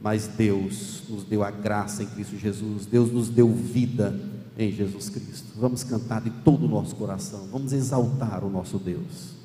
mas 0.00 0.28
Deus 0.28 1.02
nos 1.08 1.24
deu 1.24 1.42
a 1.42 1.50
graça 1.50 2.02
em 2.02 2.06
Cristo 2.06 2.36
Jesus, 2.36 2.86
Deus 2.86 3.10
nos 3.10 3.28
deu 3.28 3.52
vida 3.52 4.18
em 4.56 4.70
Jesus 4.70 5.08
Cristo. 5.08 5.46
Vamos 5.56 5.82
cantar 5.82 6.20
de 6.20 6.30
todo 6.30 6.66
o 6.66 6.68
nosso 6.68 6.94
coração, 6.94 7.48
vamos 7.50 7.72
exaltar 7.72 8.44
o 8.44 8.50
nosso 8.50 8.78
Deus. 8.78 9.37